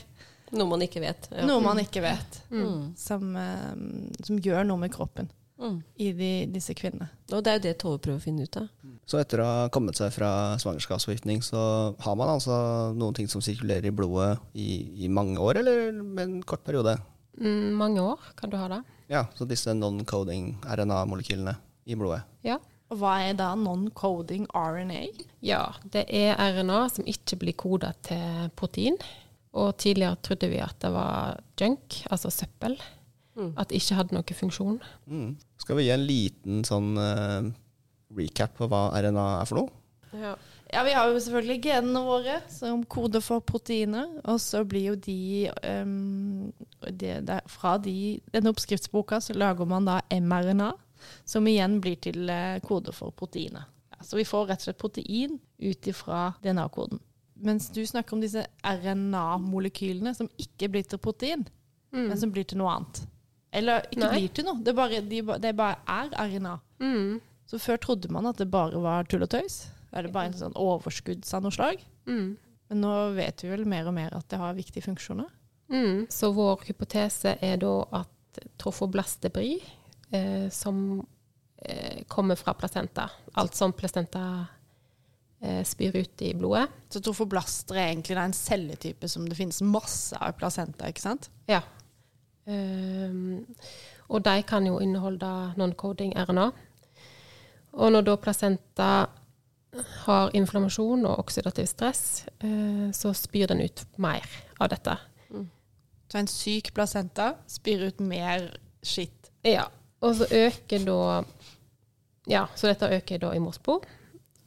[0.55, 1.29] Noe man ikke vet.
[1.35, 1.45] Ja.
[1.45, 2.39] Noe man ikke vet.
[2.49, 2.95] Mm.
[2.97, 5.81] Som, um, som gjør noe med kroppen Mm.
[5.99, 7.09] i de, disse kvinnene.
[7.35, 8.69] Og det er jo det Tove prøver å finne ut av.
[9.09, 11.61] Så etter å ha kommet seg fra svangerskapsforgiftning, så
[11.99, 12.55] har man altså
[12.95, 14.69] noen ting som sirkulerer i blodet i,
[15.03, 16.95] i mange år, eller med en kort periode?
[17.39, 18.81] Mm, mange år kan du ha det.
[19.11, 21.57] Ja, så disse non-coding RNA-molekylene
[21.89, 22.23] i blodet.
[22.45, 22.59] Ja.
[22.89, 25.03] Og hva er da non-coding RNA?
[25.45, 28.97] Ja, det er RNA som ikke blir koda til protein.
[29.59, 32.77] Og tidligere trodde vi at det var junk, altså søppel.
[33.37, 33.51] Mm.
[33.55, 34.79] At det ikke hadde noen funksjon.
[35.07, 35.33] Mm.
[35.61, 37.49] Skal vi gi en liten sånn uh,
[38.17, 39.75] recap på hva RNA er for noe?
[40.17, 40.37] Ja.
[40.69, 44.11] Ja, vi har jo selvfølgelig genene våre som koder for proteiner.
[44.29, 46.51] Og så blir jo de, um,
[46.85, 50.69] det, det, Fra de, denne oppskriftsboka så lager man da mRNA,
[51.25, 53.65] som igjen blir til uh, koder for proteiner.
[53.95, 57.01] Ja, så vi får rett og slett protein ut ifra DNA-koden.
[57.41, 61.47] Mens du snakker om disse RNA-molekylene som ikke blir til protein,
[61.95, 62.99] men som blir til noe annet.
[63.51, 64.11] Eller ikke Nei.
[64.15, 66.55] blir til noe, det bare, de, det bare er RNA.
[66.83, 67.17] Mm.
[67.49, 69.63] Så før trodde man at det bare var tull og tøys.
[69.89, 71.81] Er det bare en sånn overskudd av noe slag?
[72.05, 72.37] Mm.
[72.69, 75.31] Men nå vet vi vel mer og mer at det har viktige funksjoner.
[75.73, 76.05] Mm.
[76.13, 79.57] Så vår hypotese er da at trofoblastebri,
[80.13, 81.01] eh, som
[81.65, 84.23] eh, kommer fra placenta, alt som placenta
[85.41, 90.17] eh, spyr ut i blodet, Så trofoblaster er egentlig en celletype som det finnes masse
[90.17, 91.29] av i placenta, ikke sant?
[91.49, 91.61] Ja.
[92.49, 93.45] Ehm,
[94.09, 96.49] og de kan jo inneholde non-coding RNA.
[97.77, 98.89] Og når da placenta
[100.05, 104.25] har inflammasjon og oksidativ stress, uh, så spyr den ut mer
[104.59, 104.97] av dette.
[106.09, 108.47] Så en syk placenta spyr ut mer
[108.81, 109.29] skitt.
[109.45, 109.67] Ja.
[110.01, 111.23] Og så øker da
[112.29, 113.79] Ja, så dette øker da i morsbo,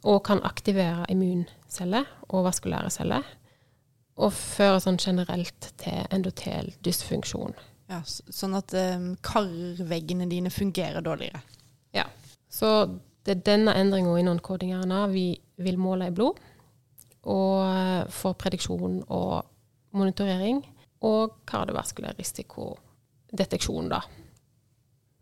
[0.03, 3.23] og kan aktivere immunceller og vaskulære celler.
[4.15, 7.55] Og føre sånn generelt til endotel dysfunksjon.
[7.91, 11.41] Ja, sånn at um, karveggene dine fungerer dårligere.
[11.93, 12.05] Ja.
[12.51, 12.69] Så
[13.23, 15.27] det er denne endringa i non-coding RNA vi
[15.63, 16.39] vil måle i blod.
[17.23, 19.45] Og eh, for prediksjon og
[19.95, 20.59] monitorering.
[21.03, 24.01] Og kardiovaskulær risikodeteksjon, da.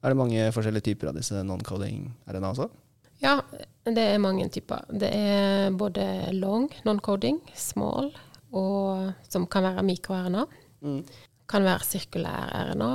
[0.02, 2.69] Er det mange forskjellige typer av disse non-coding RNA også?
[3.21, 3.36] Ja,
[3.86, 4.88] det er mange typer.
[4.89, 8.10] Det er både long, non-coding, small,
[8.50, 10.47] og som kan være mikro-RNA.
[10.82, 11.04] Mm.
[11.51, 12.89] Kan være sirkulær RNA,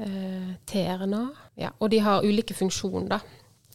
[0.00, 1.22] eh, tRNA.
[1.60, 3.20] Ja, og de har ulike funksjoner, da.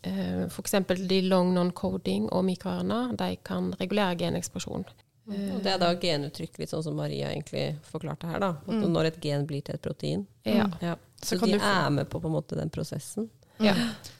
[0.03, 4.85] Eh, for eksempel de long non-coding og mikro-RNA, de kan regulere geneksplosjon.
[5.27, 8.39] Og det er da genuttrykk, litt sånn som Maria egentlig forklarte her.
[8.39, 8.49] da.
[8.67, 10.27] At Når et gen blir til et protein.
[10.45, 10.67] Ja.
[10.81, 10.95] Ja.
[11.21, 13.29] Så Så, kan de du få- er med på på en måte den prosessen.
[13.59, 13.73] ja.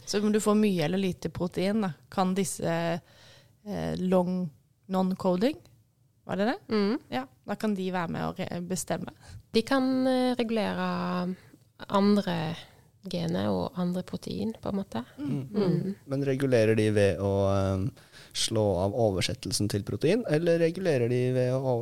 [0.06, 2.66] Så om du får mye eller lite protein, da, kan disse
[3.68, 4.50] eh, long
[4.90, 5.56] non-coding,
[6.26, 6.58] var det det?
[6.74, 7.00] Mm.
[7.12, 9.10] Ja, da kan de være med å bestemme.
[9.56, 10.88] De kan eh, regulere
[11.88, 12.38] andre
[13.06, 15.04] gener og andre protein, på en måte.
[15.22, 15.96] Mm.
[16.10, 17.86] Men regulerer de ved å eh,
[18.36, 21.76] slå av oversettelsen til protein, eller regulerer de ved å,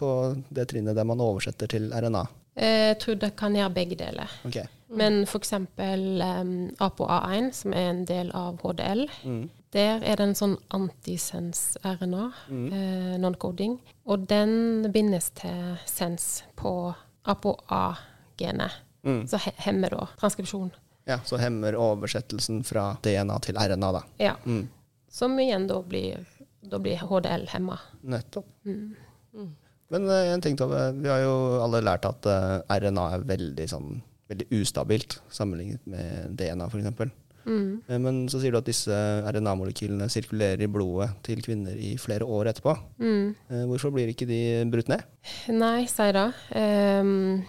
[0.00, 0.10] på
[0.48, 2.24] det trinnet der man oversetter til RNA?
[2.56, 4.32] Eh, Jeg tror det kan gjøre begge deler.
[4.48, 4.66] Okay.
[4.90, 5.52] Men f.eks.
[5.54, 9.44] Um, ApoA1, som er en del av HDL, Mm.
[9.76, 18.72] der er det en sånn antisens-RNA, eh, non-coding, og den bindes til sens på ApoA-genet.
[19.02, 19.26] Mm.
[19.28, 20.70] Så hemmer da transkripsjon.
[21.08, 24.02] Ja, så hemmer oversettelsen fra DNA til RNA, da.
[24.20, 24.34] Ja.
[24.44, 24.68] Mm.
[25.10, 26.26] Som igjen da blir,
[26.60, 27.78] da blir HDL hemma.
[28.00, 28.46] Nettopp.
[28.64, 29.56] Mm.
[29.90, 30.92] Men eh, en ting, Tove.
[30.92, 33.96] Vi har jo alle lært at eh, RNA er veldig, sånn,
[34.30, 37.16] veldig ustabilt sammenlignet med DNA, f.eks.
[37.50, 37.70] Mm.
[37.88, 38.94] Eh, Men så sier du at disse
[39.26, 42.76] RNA-molekylene sirkulerer i blodet til kvinner i flere år etterpå.
[43.02, 43.34] Mm.
[43.50, 45.02] Eh, Hvorfor blir ikke de brutt ned?
[45.50, 47.44] Nei, sier Um, Ehm,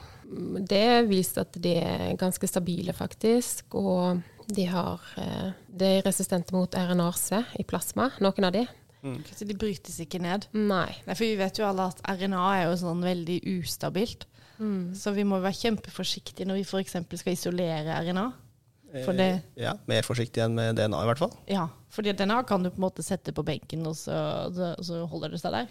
[0.67, 3.73] det er vist at de er ganske stabile, faktisk.
[3.75, 8.65] Og de, har, eh, de er resistente mot RNA-C i plasma, noen av de.
[9.33, 10.45] Så de brytes ikke ned.
[10.53, 10.91] Nei.
[11.07, 14.27] Nei, for vi vet jo alle at RNA er jo sånn veldig ustabilt.
[14.61, 14.93] Mm.
[14.93, 16.99] Så vi må være kjempeforsiktige når vi f.eks.
[17.17, 18.27] skal isolere RNA.
[19.05, 21.31] For det, Eh, Ja, Mer forsiktig enn med DNA, i hvert fall.
[21.47, 24.15] ja, fordi DNA kan du på en måte sette på benken, og så,
[24.55, 25.67] så, så holder det seg der.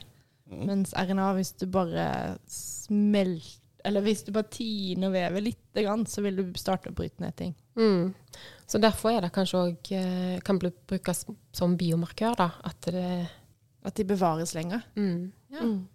[0.51, 6.21] Mens RNA, hvis du bare smelter Eller hvis du bare tiner vevet litt, grann, så
[6.21, 7.55] vil du starte å bryte ned ting.
[7.81, 8.11] Mm.
[8.69, 9.93] Så derfor er det kanskje òg
[10.45, 11.23] kan bli brukes
[11.57, 12.51] som biomarkør, da.
[12.69, 13.29] At det
[13.83, 14.83] At de bevares lenger.
[14.97, 15.33] mm.
[15.51, 15.63] Ja.
[15.65, 15.89] Mm.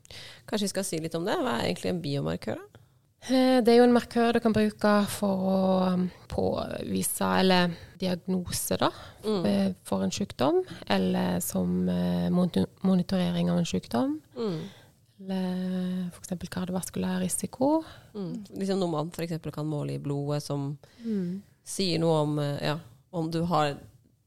[0.49, 1.35] Kanskje vi skal si litt om det?
[1.37, 2.55] Hva er egentlig en biomarkør?
[2.57, 2.74] da?
[3.29, 8.77] Eh, Det er jo en markør du kan bruke for å um, påvise, eller diagnose,
[8.77, 8.89] da,
[9.25, 9.45] Mm.
[9.45, 10.63] eh, for en sykdom.
[10.87, 14.19] Eller som eh, monitorering av en sykdom.
[14.37, 14.59] Mm.
[15.21, 16.49] Eller f.eks.
[16.49, 17.83] kardiovaskulær risiko.
[18.13, 18.45] Mm.
[18.59, 19.39] Liksom noe man f.eks.
[19.53, 20.77] kan måle i blodet, som
[21.65, 22.77] sier noe om, ja,
[23.11, 23.77] om du har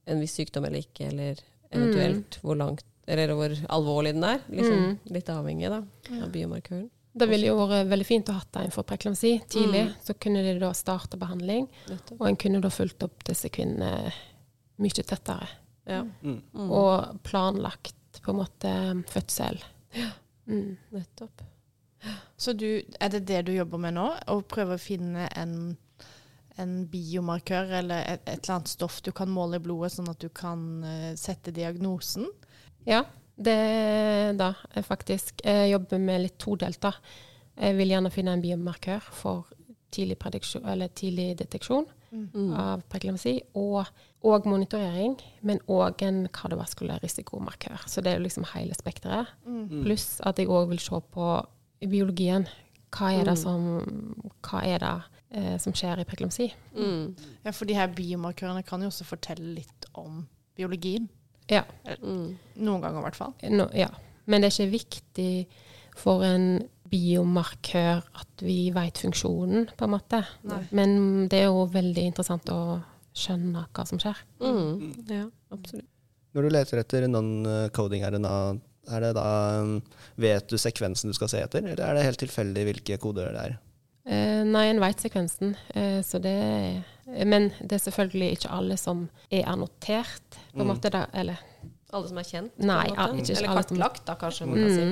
[0.09, 1.37] en viss sykdom eller ikke, eller
[1.71, 4.41] eventuelt hvor langt eller hvor alvorlig den er.
[4.51, 5.83] Liksom, Litt avhengig da,
[6.23, 6.89] av biomarkøren.
[7.19, 9.85] Det ville jo vært veldig fint å ha en for preklamsi tidlig.
[10.05, 11.69] Så kunne de da starte behandling,
[12.19, 14.13] og en kunne da fulgt opp disse kvinnene
[14.79, 15.49] mye tettere.
[15.89, 16.05] Ja.
[16.23, 16.41] Mm.
[16.53, 16.71] Mm.
[16.71, 18.73] Og planlagt på en måte
[19.11, 19.61] fødsel.
[20.47, 20.77] Mm.
[20.95, 21.43] Nettopp.
[22.37, 24.07] Så du, er det det du jobber med nå?
[24.31, 25.55] Å prøve å finne en,
[26.61, 30.21] en biomarkør eller et, et eller annet stoff du kan måle i blodet, sånn at
[30.23, 32.29] du kan uh, sette diagnosen?
[32.87, 33.03] Ja,
[33.39, 36.93] det da faktisk Jeg jobber med litt todelt, da.
[37.59, 39.47] Jeg vil gjerne finne en biomarkør for
[39.91, 40.17] tidlig,
[40.65, 42.55] eller tidlig deteksjon Mm.
[42.57, 43.85] av preklamsi, og,
[44.25, 47.83] og monitorering, men òg en kardiovaskulær risikomarkør.
[47.87, 49.27] Så det er jo liksom hele spekteret.
[49.45, 49.83] Mm.
[49.85, 51.27] Pluss at jeg òg vil se på
[51.85, 52.47] biologien.
[52.91, 53.43] Hva er det Mm.
[53.43, 56.51] som, hva er det, eh, som skjer i preklamsi?
[56.75, 57.15] Mm.
[57.45, 61.11] Ja, for de her biomarkørene kan jo også fortelle litt om biologien.
[61.53, 61.65] Ja.
[62.03, 62.37] Mm.
[62.61, 63.35] Noen ganger, i hvert fall.
[63.55, 63.89] No, ja.
[64.29, 65.33] Men det er ikke viktig
[65.99, 70.23] for en biomarkør at vi vet funksjonen, på en måte.
[70.49, 70.63] Nei.
[70.77, 72.79] Men det er jo veldig interessant å
[73.19, 74.21] skjønne hva som skjer.
[74.41, 74.91] Mm.
[75.09, 75.89] Ja, absolutt.
[76.37, 78.35] Når du leter etter non-coding RNA,
[78.89, 79.29] er det da
[79.61, 79.79] um,
[80.21, 83.43] Vet du sekvensen du skal se etter, eller er det helt tilfeldig hvilke koder det
[83.49, 83.57] er?
[84.09, 88.77] Eh, nei, en vet sekvensen, eh, så det er Men det er selvfølgelig ikke alle
[88.77, 90.73] som er annotert, på en Mm.
[90.75, 90.91] måte.
[90.93, 91.37] Da, eller
[91.93, 92.53] Alle som er kjent?
[92.57, 92.97] på en Nei, måte?
[92.99, 94.83] ja, ikke Eller kartlagt, da, kanskje man kan si.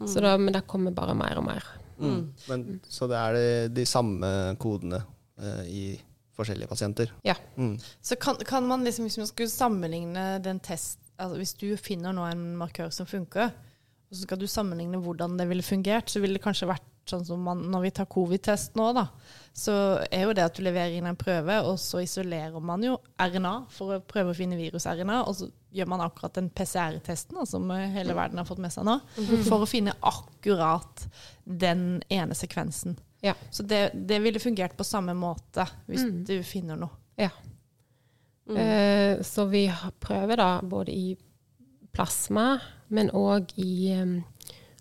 [0.00, 0.08] mm.
[0.08, 1.64] Så da, Men det kommer bare mer og mer.
[2.00, 2.32] Mm.
[2.48, 5.04] Men, så det er de, de samme kodene
[5.38, 6.00] eh, i
[6.34, 7.12] forskjellige pasienter?
[7.24, 7.34] Ja.
[7.56, 7.76] Mm.
[8.02, 12.10] Så kan, kan man liksom, hvis man skulle sammenligne den test altså Hvis du finner
[12.12, 13.52] nå en markør som funker,
[14.10, 17.24] og så skal du sammenligne hvordan det ville fungert, så ville det kanskje vært sånn
[17.26, 19.06] som man, når vi tar covid-test nå, da.
[19.54, 19.72] Så
[20.10, 23.52] er jo det at du leverer inn en prøve, og så isolerer man jo RNA
[23.70, 27.88] for å prøve å finne virus-RNA, og så gjør man akkurat den PCR-testen som eh,
[27.94, 28.98] hele verden har fått med seg nå,
[29.48, 31.06] for å finne akkurat
[31.44, 32.96] den ene sekvensen.
[33.24, 33.34] Ja.
[33.50, 36.24] Så det, det ville fungert på samme måte hvis Mm.
[36.28, 36.90] du finner noe.
[37.16, 37.30] ja.
[38.46, 38.56] Mm.
[38.60, 39.62] Eh, så vi
[40.04, 41.14] prøver da både i
[41.94, 42.58] plasma,
[42.92, 44.18] men òg i um,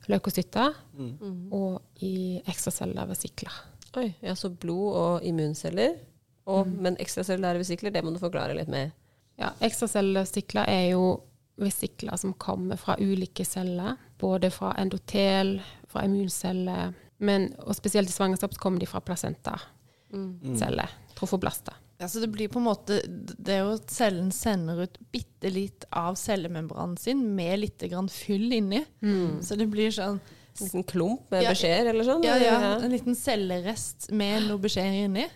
[0.08, 1.52] leukocytter Mm.
[1.54, 3.54] og i ekstracellulære vesikler.
[3.98, 5.96] Oi, ja, så blod og immunceller.
[6.46, 8.92] Og, Men ekstracellulære vesikler, det må du forklare litt med.
[9.40, 11.22] Ja, ekstracellulære vesikler er jo
[11.58, 13.96] vesikler som kommer fra ulike celler.
[14.20, 20.90] Både fra endotel, fra immunceller, men, og spesielt i svangerskap så kommer de fra placentaceller.
[20.94, 21.16] Mm.
[21.16, 21.74] Trofoblaster.
[22.02, 25.52] Ja, så det blir på en måte Det er jo at cellen sender ut bitte
[25.54, 28.82] litt av cellemembranen sin med litt grann fyll inni.
[29.46, 32.24] Så det blir sånn En liten klump med Ja, beskjeder eller sånn?
[32.26, 35.28] ja, ja, en liten cellerest med noe beskjeder inni.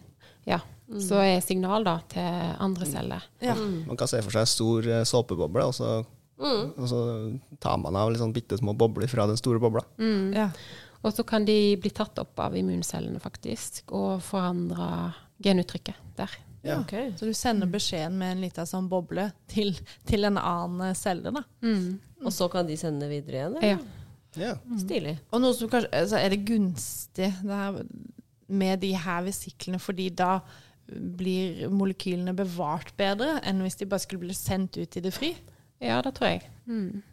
[0.46, 2.22] Ja, Så er signal da til
[2.64, 3.24] andre celler.
[3.42, 3.56] Ja.
[3.56, 6.06] Man kan se for seg stor eh, såpeboble, og så,
[6.38, 6.74] Mm.
[6.78, 7.00] og så
[7.60, 9.82] tar man av litt sånn bitte små bobler fra den store bobla.
[10.34, 10.52] ja.
[11.04, 16.30] Og så kan de bli tatt opp av immuncellene, faktisk, og forandre genuttrykket der.
[16.68, 16.80] Ja.
[16.84, 17.12] Okay.
[17.20, 19.74] Så du sender beskjeden med en liten sånn boble til,
[20.08, 21.44] til en annen celle, da.
[22.24, 23.58] Og så kan de sende videre igjen?
[23.58, 23.78] eller?
[23.78, 24.04] Ja.
[24.38, 24.54] Ja.
[24.78, 25.16] Stilig.
[25.34, 27.82] Og noe som kanskje, altså er det gunstig det her,
[28.48, 30.38] med de her vesiklene, fordi da
[30.88, 35.34] blir molekylene bevart bedre enn hvis de bare skulle bli sendt ut i det fri?
[35.84, 36.52] ja, det tror jeg.
[36.66, 37.04] Mm.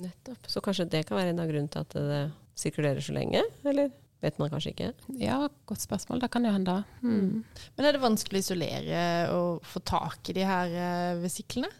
[0.00, 0.50] Nettopp.
[0.50, 2.20] Så kanskje det kan være en av grunnene til at det
[2.56, 3.42] sirkulerer så lenge?
[3.66, 3.90] Eller
[4.26, 4.90] vet man kanskje ikke?
[5.22, 6.20] Ja, godt spørsmål.
[6.22, 6.76] Det kan jo hende.
[7.00, 7.42] Mm.
[7.76, 9.00] Men er det vanskelig å isolere
[9.34, 11.70] og få tak i de her eh, vesiklene?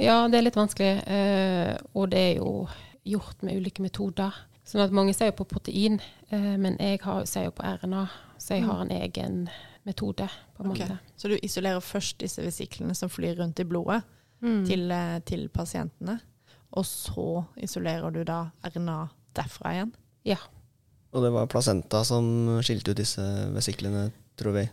[0.00, 2.52] Ja, det er litt vanskelig, eh, og det er jo
[3.06, 4.36] gjort med ulike metoder.
[4.66, 5.98] Sånn at mange ser jo på protein,
[6.30, 8.06] eh, men jeg har, ser jo på RNA,
[8.40, 9.44] så jeg har en egen
[9.86, 10.88] metode, på en okay.
[10.88, 11.14] måte.
[11.18, 14.02] Så du isolerer først disse vesiklene som flyr rundt i blodet
[14.42, 14.64] Mm.
[14.66, 14.90] til,
[15.22, 16.16] til pasientene,
[16.74, 18.96] og så isolerer du da RNA
[19.38, 19.92] derfra igjen?
[20.26, 20.40] Ja.
[21.12, 22.24] Og det var placenta som
[22.64, 24.06] skilte ut disse vesiklene,
[24.40, 24.68] tror vi.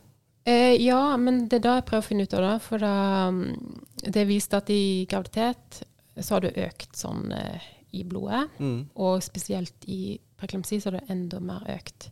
[0.48, 2.54] Eh, ja, men det er da jeg prøver å finne ut av det.
[2.64, 2.94] For da,
[3.34, 3.82] mm,
[4.16, 5.84] det viste at i graviditet
[6.20, 8.48] så har det økt sånn eh, i blodet.
[8.60, 8.80] Mm.
[8.96, 12.10] Og spesielt i preklamsi så har det enda mer økt.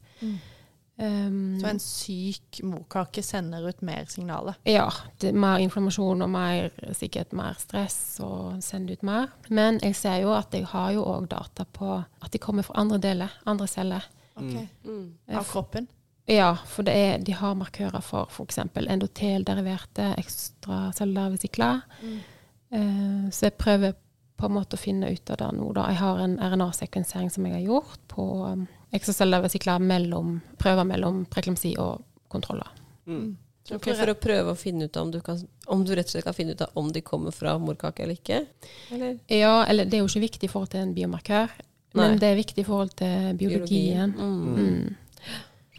[0.98, 4.56] Um, Så en syk morkake sender ut mer signaler?
[4.66, 4.88] Ja,
[5.22, 9.28] det er mer inflammasjon og mer, sikkert mer stress og sender ut mer.
[9.54, 12.80] Men jeg ser jo at jeg har jo òg data på at de kommer fra
[12.82, 14.10] andre deler, andre celler.
[14.38, 14.86] Ok.
[14.86, 15.06] Mm.
[15.38, 15.88] Av kroppen?
[16.28, 18.60] Ja, for det er, de har markører for f.eks.
[18.60, 21.86] endotelderiverte ekstracellulære vesikler.
[22.04, 23.96] Uh, så jeg prøver
[24.38, 25.72] på en måte å finne ut av det nå.
[25.74, 25.88] Da.
[25.94, 31.74] Jeg har en RNA-sekvensering som jeg har gjort på um, ekstracellulære mellom prøver mellom preklamsi
[31.82, 32.70] og kontroller.
[33.08, 33.38] Mm.
[33.68, 36.28] Okay, For å prøve å finne ut om du, kan, om du rett og slett
[36.28, 38.46] kan finne ut av om de kommer fra morkake eller ikke?
[38.96, 39.18] Eller?
[39.32, 41.52] Ja, eller det er jo ikke viktig i forhold til en biomarkør,
[41.98, 42.12] Nei.
[42.14, 44.14] men det er viktig i forhold til biologien.
[44.16, 44.56] Mm.
[44.58, 44.96] Mm.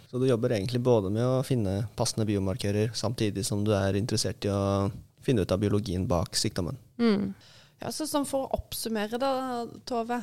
[0.08, 4.46] Så du jobber egentlig både med å finne passende biomarkører, samtidig som du er interessert
[4.48, 4.88] i å
[5.24, 6.78] finne ut av biologien bak sykdommen.
[6.96, 7.34] Mm.
[7.78, 10.22] Ja, så sånn For å oppsummere, da, Tove.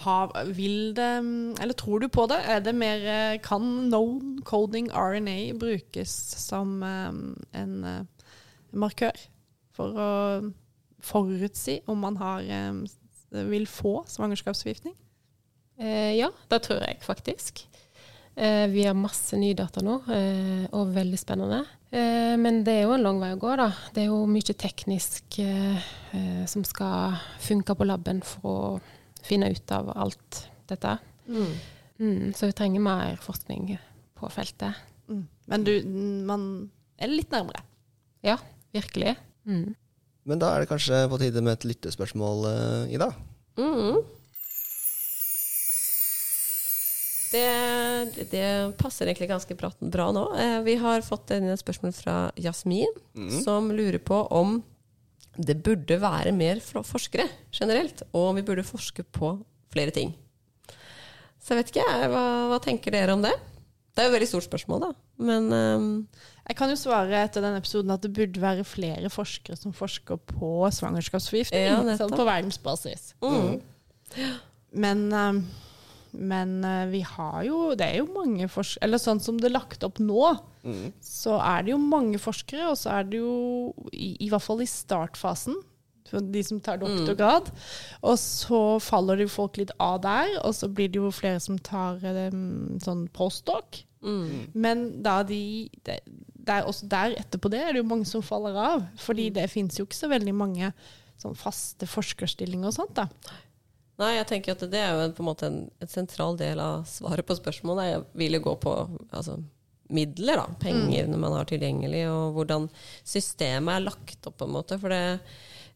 [0.00, 1.10] Har, vil det,
[1.60, 2.38] eller tror du på det?
[2.48, 7.10] Er det mer, eh, kan known coding RNA brukes som eh,
[7.60, 8.30] en eh,
[8.72, 9.18] markør
[9.76, 10.08] for å
[11.04, 12.48] forutsi om man har,
[13.30, 14.96] vil få svangerskapsforgiftning?
[15.80, 17.64] Eh, ja, det tror jeg faktisk.
[18.36, 21.62] Eh, vi har masse nye data nå, eh, og veldig spennende.
[21.90, 23.70] Eh, men det er jo en lang vei å gå, da.
[23.94, 29.50] Det er jo mye teknisk eh, eh, som skal funke på laben for å finne
[29.50, 30.94] ut av alt dette.
[31.26, 31.50] Mm.
[32.00, 33.74] Mm, så vi trenger mer forskning
[34.20, 34.78] på feltet.
[35.10, 35.26] Mm.
[35.50, 35.74] Men du,
[36.28, 36.46] man
[37.00, 37.64] er litt nærmere.
[38.24, 38.36] Ja,
[38.76, 39.16] virkelig.
[39.48, 39.74] Mm.
[40.28, 42.46] Men da er det kanskje på tide med et lyttespørsmål,
[42.92, 43.10] Ida.
[43.58, 44.00] Mm.
[47.30, 48.46] Det, det
[48.80, 50.24] passer egentlig ganske bra, bra nå.
[50.34, 52.90] Eh, vi har fått inn et spørsmål fra Jasmin,
[53.44, 54.58] som lurer på om
[55.38, 59.36] det burde være mer forskere generelt, og om vi burde forske på
[59.72, 60.10] flere ting.
[61.40, 63.32] Så jeg vet ikke, jeg, hva, hva tenker dere om det?
[63.94, 64.90] Det er jo et veldig stort spørsmål, da.
[65.20, 65.88] Men um
[66.50, 70.18] Jeg kan jo svare etter den episoden at det burde være flere forskere som forsker
[70.32, 71.62] på svangerskapsforgiftning.
[71.68, 73.12] Ja, sånn på verdensbasis.
[73.22, 73.60] mm.
[74.82, 75.38] Men, eh,
[76.12, 79.58] men eh, vi har jo Det er jo mange forskere Eller sånn som det er
[79.58, 80.92] lagt opp nå, Mm.
[81.00, 84.60] så er det jo mange forskere, og så er det jo i, i hvert fall
[84.60, 85.54] i startfasen.
[86.10, 87.48] for De som tar doktorgrad.
[88.02, 91.40] Og så faller det jo folk litt av der, og så blir det jo flere
[91.40, 91.96] som tar
[92.32, 93.84] um, sånn postdoc.
[94.02, 94.50] Mm.
[94.54, 95.96] Men da de de
[96.44, 98.84] der, Også der etterpå det er det jo mange som faller av.
[98.98, 100.72] Fordi det fins jo ikke så veldig mange
[101.20, 102.94] sånn faste forskerstillinger og sånt.
[102.96, 103.06] da.
[104.00, 106.60] Nei, jeg tenker at det er jo en, på en måte en, en sentral del
[106.62, 107.90] av svaret på spørsmålet.
[107.90, 108.74] Jeg vil jo gå på
[109.10, 109.36] altså,
[109.92, 110.46] midler, da.
[110.62, 112.68] Penger når man har tilgjengelig, og hvordan
[113.04, 114.78] systemet er lagt opp, på en måte.
[114.80, 115.02] For det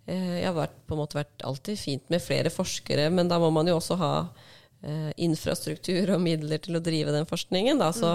[0.07, 3.41] eh, jeg har vært, på en måte vært alltid fint med flere forskere, men da
[3.43, 7.83] må man jo også ha eh, infrastruktur og midler til å drive den forskningen.
[7.83, 7.91] Da.
[7.97, 8.15] Så,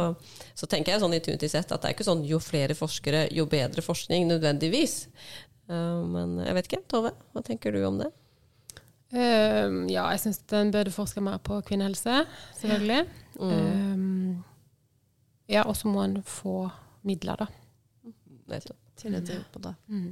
[0.58, 3.46] så tenker jeg sånn intuitivt sett at det er ikke sånn jo flere forskere, jo
[3.52, 5.04] bedre forskning nødvendigvis.
[5.70, 6.86] Uh, men jeg vet ikke.
[6.90, 8.10] Tove, hva tenker du om det?
[9.10, 12.22] Um, ja, jeg syns den burde forske mer på kvinnehelse,
[12.60, 13.08] selvfølgelig.
[13.42, 14.44] Um,
[15.50, 16.68] ja, og så må en få
[17.08, 17.50] midler, da.
[18.50, 18.78] Nettopp.
[19.00, 19.72] til å drive på det.
[19.88, 20.08] Mm.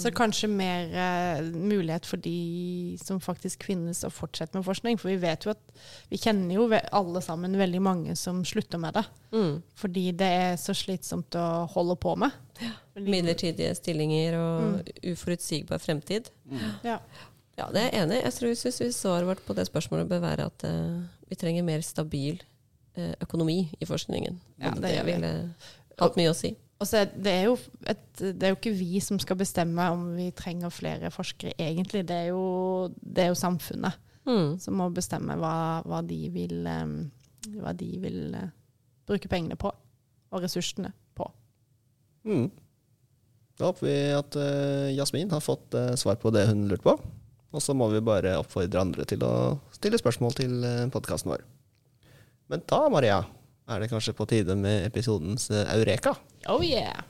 [0.00, 4.98] Så kanskje mer uh, mulighet for de som faktisk finnes, å fortsette med forskning.
[4.98, 8.96] For vi vet jo at vi kjenner jo alle sammen veldig mange som slutter med
[8.96, 9.04] det.
[9.34, 9.58] Mm.
[9.82, 12.38] Fordi det er så slitsomt å holde på med.
[12.62, 12.72] Ja.
[13.00, 16.32] Midlertidige stillinger og uforutsigbar fremtid.
[16.86, 16.98] Ja.
[17.60, 18.24] Ja, det er jeg enig i.
[18.24, 20.96] Jeg tror synes vi svaret vårt på det spørsmålet bør være at uh,
[21.28, 22.40] vi trenger mer stabil
[22.96, 24.40] uh, økonomi i forskningen.
[24.62, 25.32] Ja, det det ville
[26.00, 26.54] hatt mye å si.
[26.80, 27.56] Og så er det, er jo
[27.92, 32.06] et, det er jo ikke vi som skal bestemme om vi trenger flere forskere, egentlig.
[32.08, 32.44] Det er jo,
[33.04, 33.98] det er jo samfunnet
[34.28, 34.58] Mm.
[34.60, 36.66] som må bestemme hva, hva de vil,
[37.56, 38.50] hva de vil eh,
[39.08, 39.70] bruke pengene på,
[40.30, 41.24] og ressursene på.
[42.28, 42.50] Mm.
[43.58, 44.36] Da håper vi at
[44.92, 46.94] Jasmin har fått svar på det hun lurte på.
[47.50, 49.34] Og så må vi bare oppfordre andre til å
[49.74, 51.42] stille spørsmål til uh, podkasten vår.
[52.50, 53.20] Men da, Maria,
[53.70, 56.16] er det kanskje på tide med episodens eh, eureka.
[56.50, 57.04] Oh yeah!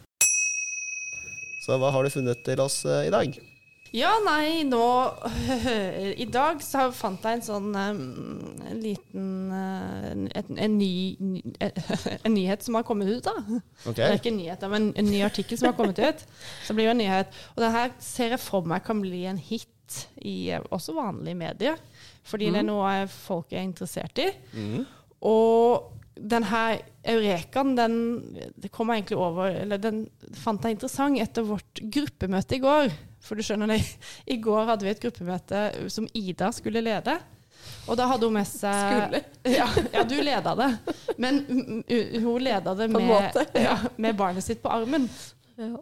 [1.64, 3.38] Så hva har du funnet til oss eh, i dag?
[3.96, 4.84] Ja, nei, nå
[6.22, 8.04] I dag så fant jeg en sånn um,
[8.78, 10.92] liten eh, en, ny,
[12.26, 13.34] En nyhet som har kommet ut, da.
[13.82, 13.96] Okay.
[13.96, 16.22] Det er ikke en nyhet, men en ny artikkel som har kommet ut.
[16.68, 17.34] Så blir jo en nyhet.
[17.56, 19.68] Og det her ser jeg for meg kan bli en hit
[20.22, 21.80] i eh, også vanlige medier.
[22.26, 24.28] Fordi det er noe folk er interessert i.
[24.52, 24.84] Mm.
[25.26, 27.94] Og den her eurekaen, den
[28.60, 30.02] det kom jeg egentlig over Eller den
[30.36, 32.92] fant jeg interessant etter vårt gruppemøte i går.
[33.24, 33.80] For du skjønner det,
[34.34, 37.18] i går hadde vi et gruppemøte som Ida skulle lede.
[37.90, 39.22] Og da hadde hun med seg Skulle?
[39.58, 40.70] Ja, ja du leda det.
[41.20, 45.08] Men mm, mm, hun leda det med, ja, med barnet sitt på armen.
[45.60, 45.76] Ja.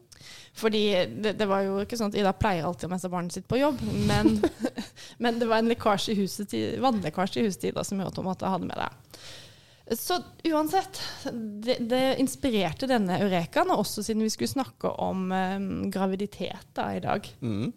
[0.59, 0.83] Fordi
[1.23, 3.61] det, det var jo ikke sånn at Ida pleier alltid å messe barnet sitt på
[3.61, 3.79] jobb,
[4.09, 4.39] men,
[5.23, 8.17] men det var en lekkasje i huset til, vannlekkasje i huset til Ida som gjorde
[8.17, 8.91] at hun måtte ha det med det.
[9.97, 11.01] Så uansett,
[11.33, 15.57] det, det inspirerte denne eurekaen, og også siden vi skulle snakke om eh,
[15.95, 17.25] graviditet da, i dag.
[17.41, 17.71] Mm.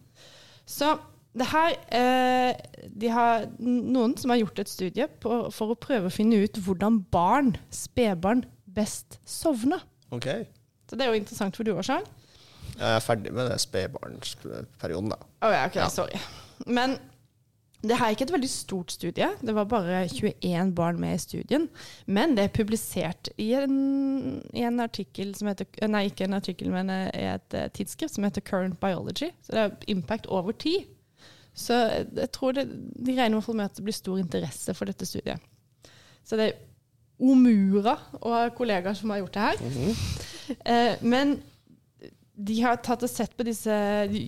[0.68, 0.92] Så
[1.32, 2.50] det her eh,
[2.92, 6.60] De har noen som har gjort et studie på, for å prøve å finne ut
[6.60, 9.80] hvordan barn, spedbarn, best sovner.
[10.12, 10.44] Okay.
[10.88, 12.04] Så det er jo interessant for du òg, Sjang.
[12.78, 15.16] Jeg er ferdig med det spedbarnsperioden, da.
[15.46, 15.88] Å ja, ok, Ja.
[15.92, 16.18] sorry.
[16.66, 16.98] Men
[17.82, 19.28] det her er ikke et veldig stort studie.
[19.42, 21.68] Det var bare 21 barn med i studien.
[22.06, 26.70] Men det er publisert i en, i en artikkel som heter Nei, ikke en artikkel,
[26.70, 29.32] men eh, i et eh, tidsskrift som heter Current Biology.
[29.42, 30.86] Så det er impact over tid.
[31.54, 31.74] Så
[32.16, 34.88] jeg tror det, de regner i hvert fall med at det blir stor interesse for
[34.88, 35.42] dette studiet.
[36.24, 36.60] Så det er
[37.22, 39.60] Omura og kollegaer som har gjort det her.
[39.62, 39.96] Mhm.
[40.66, 41.34] Eh, men
[42.32, 43.74] de har tatt og sett på disse
[44.08, 44.24] de,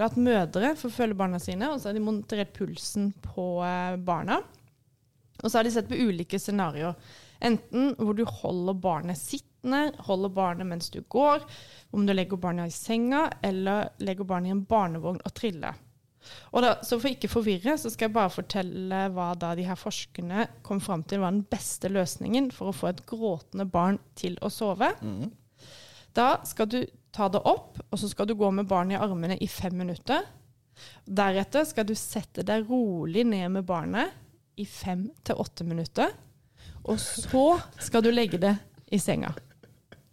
[0.00, 4.40] Latt mødre få følge barna sine, og så har de monitorert pulsen på eh, barna.
[5.42, 6.96] Og så har de sett på ulike scenarioer.
[7.44, 11.44] Enten hvor du holder barnet sittende, holder barnet mens du går,
[11.92, 15.76] om du legger barnet i senga, eller legger barnet i en barnevogn og triller.
[16.56, 19.76] Og da, så For ikke forvirre, så skal jeg bare fortelle hva da de her
[19.76, 24.38] forskerne kom fram til var den beste løsningen for å få et gråtende barn til
[24.40, 24.88] å sove.
[25.04, 25.28] Mm.
[26.16, 26.78] Da skal du
[27.14, 30.26] ta det opp, og så skal du gå med barnet i armene i fem minutter.
[31.06, 34.10] Deretter skal du sette deg rolig ned med barnet
[34.58, 36.10] i fem til åtte minutter.
[36.84, 37.46] Og så
[37.80, 38.56] skal du legge det
[38.92, 39.30] i senga.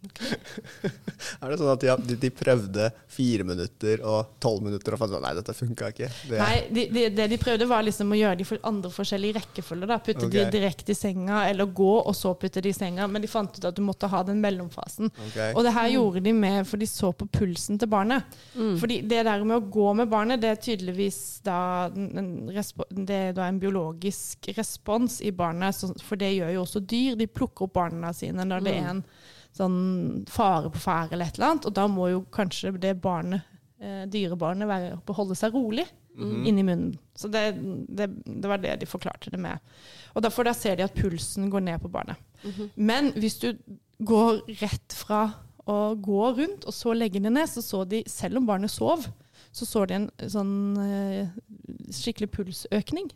[1.42, 5.14] Er det sånn at de, de, de prøvde fire minutter og tolv minutter og fant
[5.14, 6.08] ut nei, dette funka ikke?
[6.28, 9.38] Det, Nei, de, de, det de prøvde var liksom å gjøre de for andre forskjellige
[9.38, 9.90] rekkefølger.
[9.90, 9.98] da.
[10.02, 13.06] Putte de direkte i senga, eller gå, og så putte de i senga.
[13.10, 15.12] Men de fant ut at du måtte ha den mellomfasen.
[15.28, 15.52] Okay.
[15.54, 18.38] Og det her gjorde de med, for de så på pulsen til barnet.
[18.54, 21.58] Fordi det der med å gå med barnet, det er tydeligvis da
[21.92, 25.84] en, en det er da en biologisk respons i barnet.
[26.02, 27.14] For det gjør jo også dyr.
[27.18, 29.04] De plukker opp barna sine når det er en
[29.52, 31.68] sånn fare på ferde eller et eller annet.
[31.68, 33.44] Og da må jo kanskje det barnet,
[33.80, 36.98] eh, dyrebarnet være, beholde seg rolig inni munnen.
[37.16, 37.54] Så det,
[37.88, 39.62] det, det var det de forklarte det med.
[40.12, 42.20] Og derfor da ser de at pulsen går ned på barnet.
[42.76, 43.52] Men hvis du
[44.02, 45.22] går rett fra
[45.64, 49.06] å gå rundt, og så legge det ned, så så de, selv om barnet sov,
[49.52, 51.32] så så de en sånn eh,
[51.92, 53.10] skikkelig pulsøkning.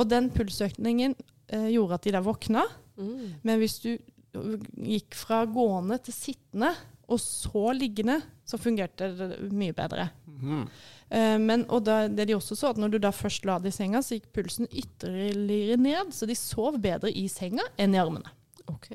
[0.00, 1.14] Og den pulsøkningen
[1.52, 2.64] eh, gjorde at de da våkna.
[2.96, 3.38] Mm.
[3.44, 3.92] Men hvis du
[4.32, 6.72] gikk fra gående til sittende,
[7.12, 10.08] og så liggende, så fungerte det mye bedre.
[10.26, 10.64] Mm.
[11.12, 13.74] Uh, men, og da, det de også så, at når du da først la det
[13.74, 18.00] i senga, så gikk pulsen ytterligere ned, så de sov bedre i senga enn i
[18.00, 18.32] armene.
[18.72, 18.94] Ok.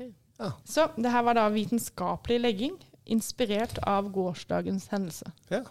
[0.66, 2.76] Så det her var da vitenskapelig legging,
[3.10, 5.32] inspirert av gårsdagens hendelse.
[5.50, 5.64] Ja,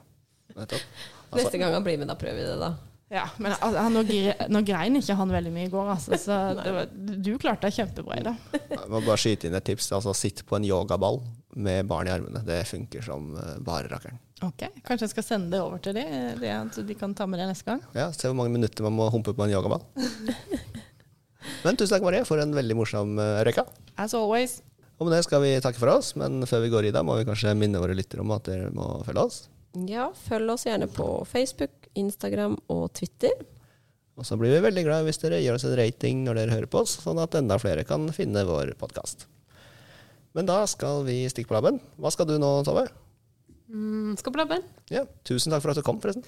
[0.56, 0.84] nettopp.
[1.28, 2.74] Altså, Neste gang han blir med, da prøver vi det, da.
[3.10, 6.18] Ja, men altså, al- nå, gre- nå grein ikke han veldig mye i går, altså,
[6.20, 6.90] så det var,
[7.24, 8.58] du klarte deg kjempebra i dag.
[8.74, 9.88] jeg må bare skyte inn et tips.
[9.96, 11.22] Altså, sitt på en yogaball
[11.56, 12.42] med barn i armene.
[12.46, 14.20] Det funker som eh, bare rakkeren.
[14.46, 16.12] Ok, Kanskje jeg skal sende det over til dem,
[16.44, 17.80] de, så de kan ta med det neste gang.
[17.96, 19.82] Ja, Se hvor mange minutter man må humpe på en yogaball.
[21.64, 23.64] Men tusen takk, Marie, for en veldig morsom uh, røyka.
[23.98, 24.60] As always.
[25.00, 27.16] Og med det skal vi takke for oss, men før vi går i dag, må
[27.20, 29.38] vi kanskje minne våre lyttere om at dere må følge oss.
[29.88, 33.34] Ja, følg oss gjerne på Facebook, Instagram og Twitter.
[34.18, 36.70] Og så blir vi veldig glad hvis dere gir oss en rating når dere hører
[36.74, 39.28] på oss, sånn at enda flere kan finne vår podkast.
[40.38, 41.78] Men da skal vi stikke på labben.
[42.02, 42.88] Hva skal du nå, Tove?
[43.68, 44.66] Mm, skal på labben.
[44.94, 46.26] Ja, tusen takk for at du kom, forresten.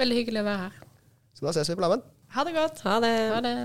[0.00, 0.82] Veldig hyggelig å være her.
[1.36, 2.04] Så da ses vi på labben.
[2.32, 2.84] Ha det godt.
[2.86, 3.16] Ha det!
[3.34, 3.56] Ha det.